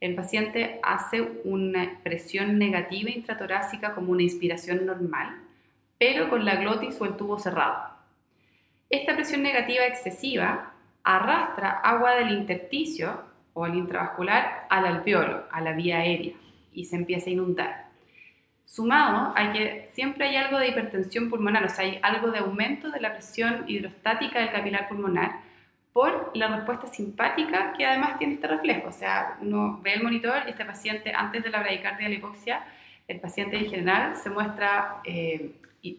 El 0.00 0.14
paciente 0.14 0.80
hace 0.82 1.20
una 1.44 2.00
presión 2.02 2.58
negativa 2.58 3.10
intratorácica 3.10 3.94
como 3.94 4.12
una 4.12 4.22
inspiración 4.22 4.86
normal, 4.86 5.36
pero 5.98 6.30
con 6.30 6.46
la 6.46 6.56
glotis 6.56 6.98
o 6.98 7.04
el 7.04 7.16
tubo 7.16 7.38
cerrado. 7.38 7.90
Esta 8.88 9.14
presión 9.14 9.42
negativa 9.42 9.84
excesiva 9.84 10.72
arrastra 11.04 11.72
agua 11.80 12.14
del 12.14 12.30
intersticio 12.30 13.29
o 13.52 13.66
el 13.66 13.74
intravascular 13.74 14.66
al 14.70 14.86
alveolo, 14.86 15.44
a 15.50 15.60
la 15.60 15.72
vía 15.72 15.98
aérea, 15.98 16.34
y 16.72 16.84
se 16.84 16.96
empieza 16.96 17.30
a 17.30 17.32
inundar. 17.32 17.90
Sumado, 18.64 19.32
hay 19.34 19.52
que, 19.52 19.88
siempre 19.92 20.28
hay 20.28 20.36
algo 20.36 20.58
de 20.58 20.68
hipertensión 20.68 21.28
pulmonar, 21.28 21.64
o 21.64 21.68
sea, 21.68 21.84
hay 21.84 21.98
algo 22.02 22.30
de 22.30 22.38
aumento 22.38 22.90
de 22.90 23.00
la 23.00 23.12
presión 23.12 23.64
hidrostática 23.66 24.38
del 24.38 24.52
capilar 24.52 24.88
pulmonar 24.88 25.40
por 25.92 26.30
la 26.34 26.56
respuesta 26.56 26.86
simpática 26.86 27.72
que 27.76 27.84
además 27.84 28.18
tiene 28.18 28.34
este 28.34 28.46
reflejo. 28.46 28.88
O 28.88 28.92
sea, 28.92 29.36
uno 29.40 29.80
ve 29.82 29.94
el 29.94 30.02
monitor 30.02 30.36
y 30.46 30.50
este 30.50 30.64
paciente, 30.64 31.12
antes 31.12 31.42
de 31.42 31.50
la 31.50 31.60
bradicardia 31.60 32.06
y 32.06 32.12
la 32.12 32.18
hipoxia, 32.18 32.64
el 33.08 33.18
paciente 33.18 33.58
en 33.58 33.68
general 33.68 34.16
se 34.16 34.30
muestra 34.30 35.00
eh, 35.04 35.50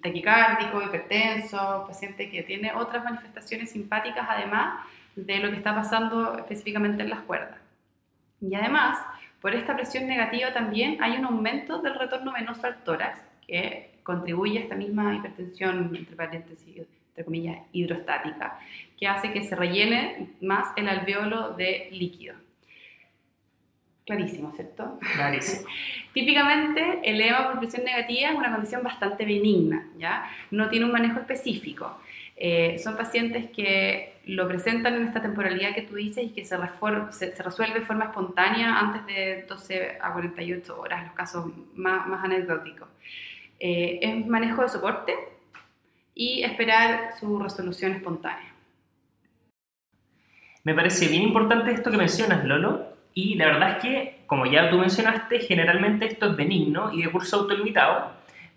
taquicárdico, 0.01 0.81
hipertenso, 0.81 1.83
paciente 1.87 2.29
que 2.29 2.43
tiene 2.43 2.71
otras 2.73 3.03
manifestaciones 3.03 3.71
simpáticas 3.71 4.25
además 4.29 4.85
de 5.15 5.39
lo 5.39 5.49
que 5.49 5.57
está 5.57 5.75
pasando 5.75 6.37
específicamente 6.37 7.03
en 7.03 7.09
las 7.09 7.21
cuerdas. 7.21 7.59
Y 8.41 8.53
además, 8.55 8.97
por 9.41 9.53
esta 9.53 9.75
presión 9.75 10.07
negativa 10.07 10.53
también 10.53 11.01
hay 11.01 11.17
un 11.17 11.25
aumento 11.25 11.81
del 11.81 11.95
retorno 11.95 12.33
venoso 12.33 12.65
al 12.67 12.83
tórax 12.83 13.19
que 13.47 13.91
contribuye 14.03 14.59
a 14.59 14.61
esta 14.63 14.75
misma 14.75 15.15
hipertensión, 15.15 15.95
entre 15.95 16.15
paréntesis, 16.15 16.77
entre 17.09 17.25
comillas, 17.25 17.59
hidrostática, 17.71 18.59
que 18.97 19.07
hace 19.07 19.31
que 19.33 19.43
se 19.43 19.55
rellene 19.55 20.29
más 20.41 20.69
el 20.75 20.87
alveolo 20.87 21.53
de 21.53 21.89
líquido. 21.91 22.35
Clarísimo, 24.05 24.51
¿cierto? 24.51 24.99
Clarísimo. 25.15 25.67
Típicamente 26.13 26.99
el 27.03 27.21
edema 27.21 27.49
por 27.49 27.59
presión 27.59 27.83
negativa 27.83 28.29
es 28.29 28.35
una 28.35 28.51
condición 28.51 28.83
bastante 28.83 29.25
benigna, 29.25 29.87
¿ya? 29.97 30.29
No 30.49 30.69
tiene 30.69 30.85
un 30.85 30.91
manejo 30.91 31.19
específico. 31.19 31.97
Eh, 32.35 32.79
son 32.79 32.97
pacientes 32.97 33.51
que 33.51 34.10
lo 34.25 34.47
presentan 34.47 34.95
en 34.95 35.07
esta 35.07 35.21
temporalidad 35.21 35.73
que 35.73 35.81
tú 35.81 35.95
dices 35.95 36.25
y 36.25 36.29
que 36.29 36.45
se, 36.45 36.57
resuelve 36.57 37.79
de 37.79 37.85
forma 37.85 38.05
espontánea 38.05 38.79
antes 38.79 39.05
de 39.07 39.45
12 39.47 39.97
a 40.01 40.13
48 40.13 40.79
horas, 40.79 41.05
los 41.05 41.13
casos 41.13 41.45
más, 41.75 42.07
más 42.07 42.23
anecdóticos. 42.23 42.87
Eh, 43.59 43.99
es 44.01 44.27
manejo 44.27 44.61
de 44.61 44.69
soporte 44.69 45.15
y 46.13 46.43
esperar 46.43 47.13
su 47.19 47.39
resolución 47.39 47.93
espontánea. 47.93 48.53
Me 50.63 50.75
parece 50.75 51.07
bien 51.07 51.23
importante 51.23 51.71
esto 51.71 51.89
que 51.89 51.97
mencionas, 51.97 52.45
Lolo, 52.45 52.85
y 53.13 53.35
la 53.35 53.47
verdad 53.47 53.71
es 53.71 53.77
que, 53.83 54.19
como 54.27 54.45
ya 54.45 54.69
tú 54.69 54.77
mencionaste, 54.77 55.39
generalmente 55.39 56.05
esto 56.05 56.27
es 56.27 56.35
benigno 56.35 56.93
y 56.93 57.03
de 57.03 57.11
curso 57.11 57.41
autolimitado, 57.41 58.11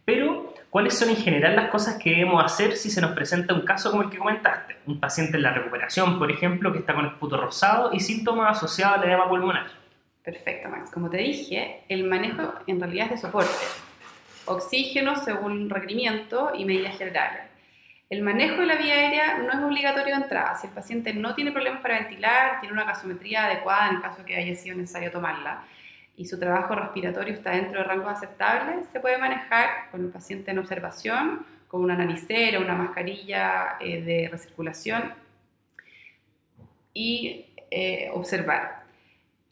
pero 0.05 0.54
¿cuáles 0.75 0.99
son 0.99 1.09
en 1.11 1.17
general 1.17 1.55
las 1.55 1.71
cosas 1.71 2.03
que 2.03 2.11
debemos 2.11 2.45
hacer 2.45 2.77
si 2.77 2.91
se 2.91 3.01
nos 3.01 3.13
presenta 3.13 3.55
un 3.55 3.61
caso 3.61 3.93
como 3.93 4.03
el 4.03 4.11
que 4.11 4.19
comentaste? 4.19 4.75
Un 4.87 4.99
paciente 4.99 5.37
en 5.37 5.45
la 5.45 5.53
recuperación, 5.53 6.19
por 6.19 6.33
ejemplo, 6.33 6.73
que 6.73 6.81
está 6.81 6.95
con 6.95 7.07
esputo 7.07 7.41
rosado 7.41 7.93
y 7.93 8.01
síntomas 8.01 8.57
asociados 8.57 8.99
al 8.99 9.05
edema 9.05 9.29
pulmonar. 9.29 9.69
Perfecto, 10.25 10.69
Max. 10.69 10.91
Como 10.93 11.09
te 11.11 11.19
dije, 11.19 11.85
el 11.89 12.03
manejo 12.03 12.55
en 12.67 12.81
realidad 12.81 13.05
es 13.05 13.11
de 13.13 13.19
soporte. 13.19 13.53
Oxígeno 14.47 15.15
según 15.15 15.71
requerimiento 15.71 16.51
y 16.59 16.65
medidas 16.65 16.99
generales. 16.99 17.43
El 18.11 18.23
manejo 18.23 18.57
de 18.57 18.67
la 18.67 18.75
vía 18.75 18.95
aérea 18.95 19.39
no 19.39 19.53
es 19.53 19.65
obligatorio 19.65 20.17
de 20.17 20.23
entrada. 20.23 20.57
Si 20.57 20.67
el 20.67 20.73
paciente 20.73 21.15
no 21.15 21.37
tiene 21.37 21.53
problemas 21.53 21.83
para 21.83 22.01
ventilar, 22.01 22.59
tiene 22.59 22.73
una 22.73 22.85
gasometría 22.85 23.45
adecuada 23.45 23.91
en 23.91 23.95
el 23.95 24.03
caso 24.03 24.25
que 24.25 24.35
haya 24.35 24.57
sido 24.57 24.77
necesario 24.77 25.13
tomarla 25.13 25.63
y 26.17 26.27
su 26.27 26.39
trabajo 26.39 26.75
respiratorio 26.75 27.35
está 27.35 27.51
dentro 27.51 27.81
de 27.81 27.85
rangos 27.85 28.09
aceptables, 28.09 28.87
se 28.93 29.01
puede 29.01 29.19
manejar 29.19 29.91
con 29.91 30.05
el 30.05 30.11
paciente 30.11 30.51
en 30.51 30.59
observación, 30.59 31.45
con 31.69 31.83
una 31.83 31.97
naricera, 31.97 32.61
una 32.61 32.75
mascarilla 32.75 33.77
eh, 33.81 34.01
de 34.03 34.29
recirculación 34.31 35.13
y 36.93 37.47
eh, 37.71 38.11
observar. 38.13 38.85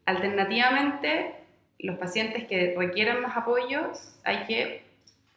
Alternativamente, 0.06 1.34
los 1.80 1.98
pacientes 1.98 2.44
que 2.46 2.74
requieran 2.78 3.20
más 3.22 3.36
apoyo 3.36 3.90
hay 4.22 4.44
que 4.46 4.84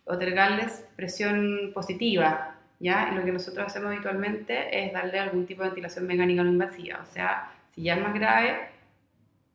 otorgarles 0.05 0.85
presión 0.95 1.71
positiva, 1.73 2.55
¿ya? 2.79 3.11
lo 3.11 3.25
que 3.25 3.31
nosotros 3.31 3.65
hacemos 3.65 3.91
habitualmente 3.91 4.85
es 4.85 4.93
darle 4.93 5.19
algún 5.19 5.47
tipo 5.47 5.63
de 5.63 5.69
ventilación 5.69 6.05
mecánica 6.05 6.43
no 6.43 6.51
invasiva, 6.51 6.99
o 7.01 7.11
sea, 7.11 7.51
si 7.73 7.81
ya 7.81 7.95
es 7.95 8.01
más 8.01 8.13
grave, 8.13 8.69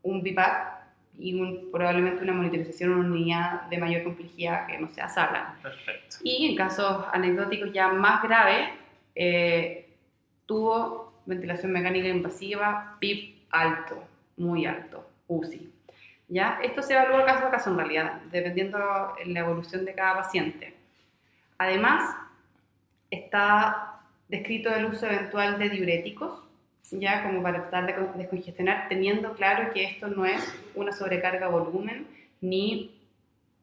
un 0.03 0.23
BIPAP 0.23 0.80
y 1.21 1.69
probablemente 1.71 2.23
una 2.23 2.33
monitorización 2.33 2.93
en 2.93 2.99
una 2.99 3.09
unidad 3.11 3.63
de 3.63 3.79
mayor 3.79 4.05
complejidad 4.05 4.67
que 4.67 4.79
no 4.79 4.89
sea 4.89 5.09
sala. 5.09 5.57
Perfecto. 5.63 6.17
Y 6.25 6.51
en 6.51 6.57
casos 6.57 7.05
anecdóticos 7.13 7.73
ya 7.73 7.89
más 7.89 8.23
graves, 8.23 8.71
eh, 9.15 9.89
tuvo 10.47 11.13
ventilación 11.27 11.73
mecánica 11.73 12.09
invasiva, 12.09 12.97
PIP 12.99 13.45
alto, 13.51 14.03
muy 14.37 14.67
alto, 14.67 15.09
UCI. 15.29 15.71
¿Ya? 16.29 16.61
Esto 16.63 16.83
se 16.83 16.95
evalúa 16.95 17.27
caso 17.27 17.47
a 17.47 17.51
caso 17.51 17.71
en 17.71 17.77
realidad, 17.77 18.23
dependiendo 18.31 18.79
de 19.19 19.27
la 19.27 19.41
evolución 19.41 19.85
de 19.85 19.95
cada 19.95 20.17
paciente. 20.17 20.75
Además, 21.59 22.17
está 23.11 24.01
descrito 24.29 24.73
el 24.75 24.87
uso 24.87 25.07
eventual 25.07 25.59
de 25.59 25.69
diuréticos, 25.69 26.41
ya 26.91 27.23
como 27.23 27.43
para 27.43 27.69
tratar 27.69 27.87
de 27.87 28.19
descongestionar, 28.19 28.89
teniendo 28.89 29.35
claro 29.35 29.73
que 29.73 29.85
esto 29.85 30.09
no 30.09 30.25
es 30.27 30.43
una 30.75 30.93
sobrecarga 30.93 31.49
volumen 31.49 32.07
ni 32.41 32.97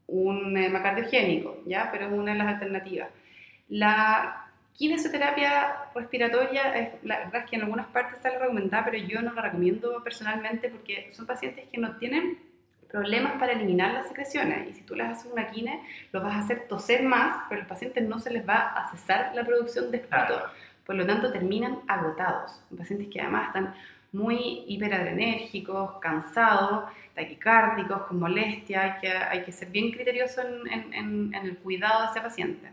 un 0.07 0.55
hemocardiogénico, 0.57 1.61
¿ya? 1.65 1.89
pero 1.91 2.07
es 2.07 2.13
una 2.13 2.31
de 2.31 2.37
las 2.37 2.47
alternativas. 2.47 3.09
La 3.69 4.47
kinesioterapia 4.77 5.89
respiratoria, 5.93 6.77
es, 6.77 7.03
la 7.03 7.19
verdad 7.19 7.43
es 7.43 7.49
que 7.49 7.55
en 7.55 7.63
algunas 7.63 7.87
partes 7.87 8.21
sale 8.21 8.39
recomendada, 8.39 8.85
pero 8.85 8.97
yo 8.97 9.21
no 9.21 9.33
la 9.33 9.41
recomiendo 9.41 10.01
personalmente 10.03 10.69
porque 10.69 11.09
son 11.13 11.25
pacientes 11.25 11.65
que 11.71 11.79
no 11.79 11.97
tienen 11.97 12.37
problemas 12.87 13.33
para 13.37 13.51
eliminar 13.51 13.93
las 13.93 14.07
secreciones 14.07 14.69
y 14.69 14.73
si 14.73 14.81
tú 14.83 14.95
les 14.95 15.07
haces 15.07 15.31
una 15.31 15.47
quine, 15.47 15.81
los 16.11 16.23
vas 16.23 16.35
a 16.35 16.39
hacer 16.39 16.67
toser 16.67 17.03
más, 17.03 17.43
pero 17.49 17.59
a 17.59 17.63
los 17.63 17.69
pacientes 17.69 18.07
no 18.07 18.19
se 18.19 18.31
les 18.31 18.47
va 18.47 18.71
a 18.75 18.89
cesar 18.91 19.31
la 19.35 19.43
producción 19.43 19.91
de 19.91 19.97
esputo. 19.97 20.41
Por 20.87 20.95
lo 20.95 21.05
tanto, 21.05 21.31
terminan 21.31 21.81
agotados. 21.87 22.63
Pacientes 22.75 23.09
que 23.11 23.19
además 23.19 23.47
están 23.47 23.75
muy 24.13 24.63
hiperadrenérgicos, 24.67 25.99
cansados, 25.99 26.85
taquicárdicos, 27.13 28.03
con 28.03 28.19
molestia. 28.19 28.83
Hay 28.83 29.01
que, 29.01 29.09
hay 29.09 29.43
que 29.43 29.51
ser 29.51 29.69
bien 29.69 29.91
criterioso 29.91 30.41
en, 30.41 31.33
el 31.35 31.57
cuidado 31.57 32.03
de 32.03 32.07
ese 32.11 32.21
paciente. 32.21 32.71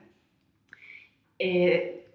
Eh, 1.40 2.06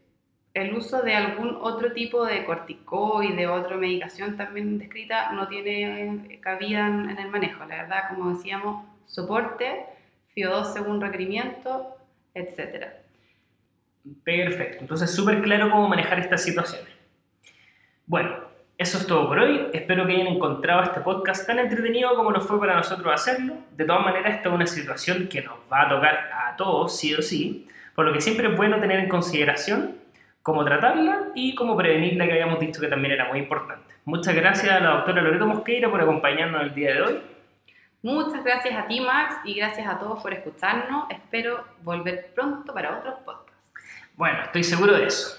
el 0.53 0.73
uso 0.73 1.01
de 1.01 1.15
algún 1.15 1.57
otro 1.61 1.91
tipo 1.91 2.25
de 2.25 2.45
corticoide, 2.45 3.47
otra 3.47 3.75
medicación 3.75 4.37
también 4.37 4.79
descrita, 4.79 5.31
no 5.33 5.47
tiene 5.49 6.39
cabida 6.41 6.87
en, 6.87 7.09
el 7.09 7.29
manejo. 7.29 7.65
La 7.65 7.83
verdad, 7.83 8.09
como 8.09 8.29
decíamos, 8.29 8.85
soporte, 9.05 9.85
FIO2 10.33 10.73
según 10.73 11.01
requerimiento, 11.01 11.97
etcétera. 12.33 13.08
Perfecto, 14.23 14.77
entonces 14.81 15.13
súper 15.13 15.41
claro 15.41 15.69
cómo 15.69 15.87
manejar 15.87 16.19
estas 16.19 16.43
situaciones. 16.43 16.89
Bueno, 18.05 18.49
eso 18.77 18.97
es 18.97 19.05
todo 19.05 19.27
por 19.27 19.39
hoy. 19.39 19.67
Espero 19.73 20.07
que 20.07 20.13
hayan 20.13 20.27
encontrado 20.27 20.83
este 20.83 21.01
podcast 21.01 21.45
tan 21.45 21.59
entretenido 21.59 22.15
como 22.15 22.31
nos 22.31 22.47
fue 22.47 22.59
para 22.59 22.75
nosotros 22.75 23.13
hacerlo. 23.13 23.55
De 23.75 23.83
todas 23.83 24.03
maneras, 24.03 24.35
esta 24.35 24.49
es 24.49 24.55
una 24.55 24.65
situación 24.65 25.27
que 25.27 25.41
nos 25.41 25.57
va 25.71 25.81
a 25.81 25.89
tocar 25.89 26.15
a 26.33 26.55
todos, 26.55 26.97
sí 26.97 27.13
o 27.13 27.21
sí, 27.21 27.67
por 27.93 28.05
lo 28.05 28.13
que 28.13 28.21
siempre 28.21 28.47
es 28.47 28.55
bueno 28.55 28.79
tener 28.79 28.99
en 28.99 29.09
consideración 29.09 29.97
cómo 30.41 30.63
tratarla 30.63 31.27
y 31.35 31.53
cómo 31.55 31.75
prevenirla, 31.75 32.25
que 32.25 32.31
habíamos 32.31 32.59
dicho 32.59 32.79
que 32.79 32.87
también 32.87 33.13
era 33.13 33.27
muy 33.27 33.39
importante. 33.39 33.93
Muchas 34.05 34.33
gracias 34.33 34.71
a 34.71 34.79
la 34.79 34.89
doctora 34.91 35.21
Loreto 35.21 35.45
Mosqueira 35.45 35.91
por 35.91 36.01
acompañarnos 36.01 36.61
el 36.61 36.73
día 36.73 36.93
de 36.93 37.01
hoy. 37.01 37.21
Muchas 38.01 38.43
gracias 38.45 38.75
a 38.75 38.87
ti, 38.87 39.01
Max, 39.01 39.35
y 39.43 39.55
gracias 39.55 39.85
a 39.85 39.99
todos 39.99 40.23
por 40.23 40.33
escucharnos. 40.33 41.11
Espero 41.11 41.65
volver 41.83 42.31
pronto 42.33 42.73
para 42.73 42.97
otros 42.97 43.15
podcasts. 43.25 43.48
Bueno, 44.19 44.39
estoy 44.43 44.65
seguro 44.65 44.97
de 44.97 45.05
eso. 45.05 45.37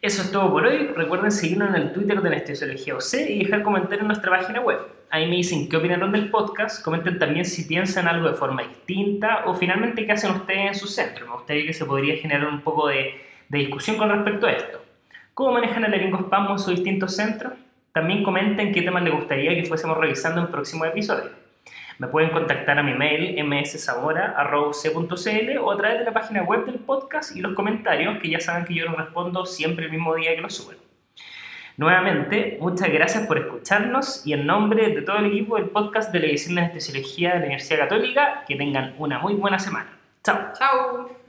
Eso 0.00 0.22
es 0.22 0.32
todo 0.32 0.50
por 0.50 0.66
hoy. 0.66 0.88
Recuerden 0.88 1.30
seguirnos 1.30 1.68
en 1.68 1.76
el 1.76 1.92
Twitter 1.92 2.20
de 2.20 2.28
Anestesiología 2.30 2.96
OC 2.96 3.14
y 3.28 3.44
dejar 3.44 3.62
comentarios 3.62 4.00
en 4.00 4.08
nuestra 4.08 4.28
página 4.28 4.60
web. 4.60 4.80
Ahí 5.08 5.30
me 5.30 5.36
dicen 5.36 5.68
qué 5.68 5.76
opinaron 5.76 6.10
del 6.10 6.28
podcast, 6.28 6.82
comenten 6.84 7.20
también 7.20 7.44
si 7.44 7.62
piensan 7.62 8.08
algo 8.08 8.28
de 8.28 8.34
forma 8.34 8.64
distinta 8.64 9.44
o 9.46 9.54
finalmente 9.54 10.04
qué 10.04 10.10
hacen 10.10 10.32
ustedes 10.32 10.66
en 10.66 10.74
su 10.74 10.88
centro. 10.88 11.28
Me 11.28 11.34
gustaría 11.34 11.64
que 11.64 11.72
se 11.72 11.84
podría 11.84 12.16
generar 12.16 12.48
un 12.48 12.62
poco 12.62 12.88
de, 12.88 13.22
discusión 13.48 13.96
con 13.96 14.10
respecto 14.10 14.48
a 14.48 14.50
esto. 14.50 14.82
¿Cómo 15.32 15.52
manejan 15.52 15.84
el 15.84 15.92
laringospasmo 15.92 16.54
en 16.54 16.58
sus 16.58 16.74
distintos 16.74 17.14
centros? 17.14 17.52
También 17.92 18.24
comenten 18.24 18.72
qué 18.72 18.82
temas 18.82 19.04
les 19.04 19.14
gustaría 19.14 19.54
que 19.54 19.64
fuésemos 19.64 19.96
revisando 19.96 20.40
en 20.40 20.48
próximos 20.48 20.88
episodios. 20.88 21.30
Me 22.02 22.08
pueden 22.08 22.30
contactar 22.30 22.78
a 22.80 22.82
mi 22.82 22.94
mail 22.94 23.40
mszabora.c.cl 23.44 25.58
o 25.58 25.70
a 25.70 25.76
través 25.76 26.00
de 26.00 26.04
la 26.04 26.12
página 26.12 26.42
web 26.42 26.64
del 26.64 26.80
podcast 26.80 27.36
y 27.36 27.40
los 27.40 27.54
comentarios, 27.54 28.18
que 28.20 28.28
ya 28.28 28.40
saben 28.40 28.64
que 28.64 28.74
yo 28.74 28.86
los 28.86 28.96
respondo 28.96 29.46
siempre 29.46 29.84
el 29.84 29.92
mismo 29.92 30.16
día 30.16 30.34
que 30.34 30.40
los 30.40 30.52
suben. 30.52 30.78
Nuevamente, 31.76 32.58
muchas 32.60 32.90
gracias 32.90 33.24
por 33.28 33.38
escucharnos 33.38 34.26
y 34.26 34.32
en 34.32 34.46
nombre 34.46 34.88
de 34.88 35.02
todo 35.02 35.18
el 35.18 35.26
equipo 35.26 35.54
del 35.54 35.66
podcast 35.66 36.12
de 36.12 36.18
la 36.18 36.26
edición 36.26 36.56
de 36.56 36.62
anestesiología 36.62 37.34
de 37.34 37.38
la 37.38 37.44
Universidad 37.44 37.78
Católica, 37.78 38.42
que 38.48 38.56
tengan 38.56 38.96
una 38.98 39.20
muy 39.20 39.34
buena 39.34 39.60
semana. 39.60 39.96
Chao. 40.24 40.38
Chao. 40.58 41.21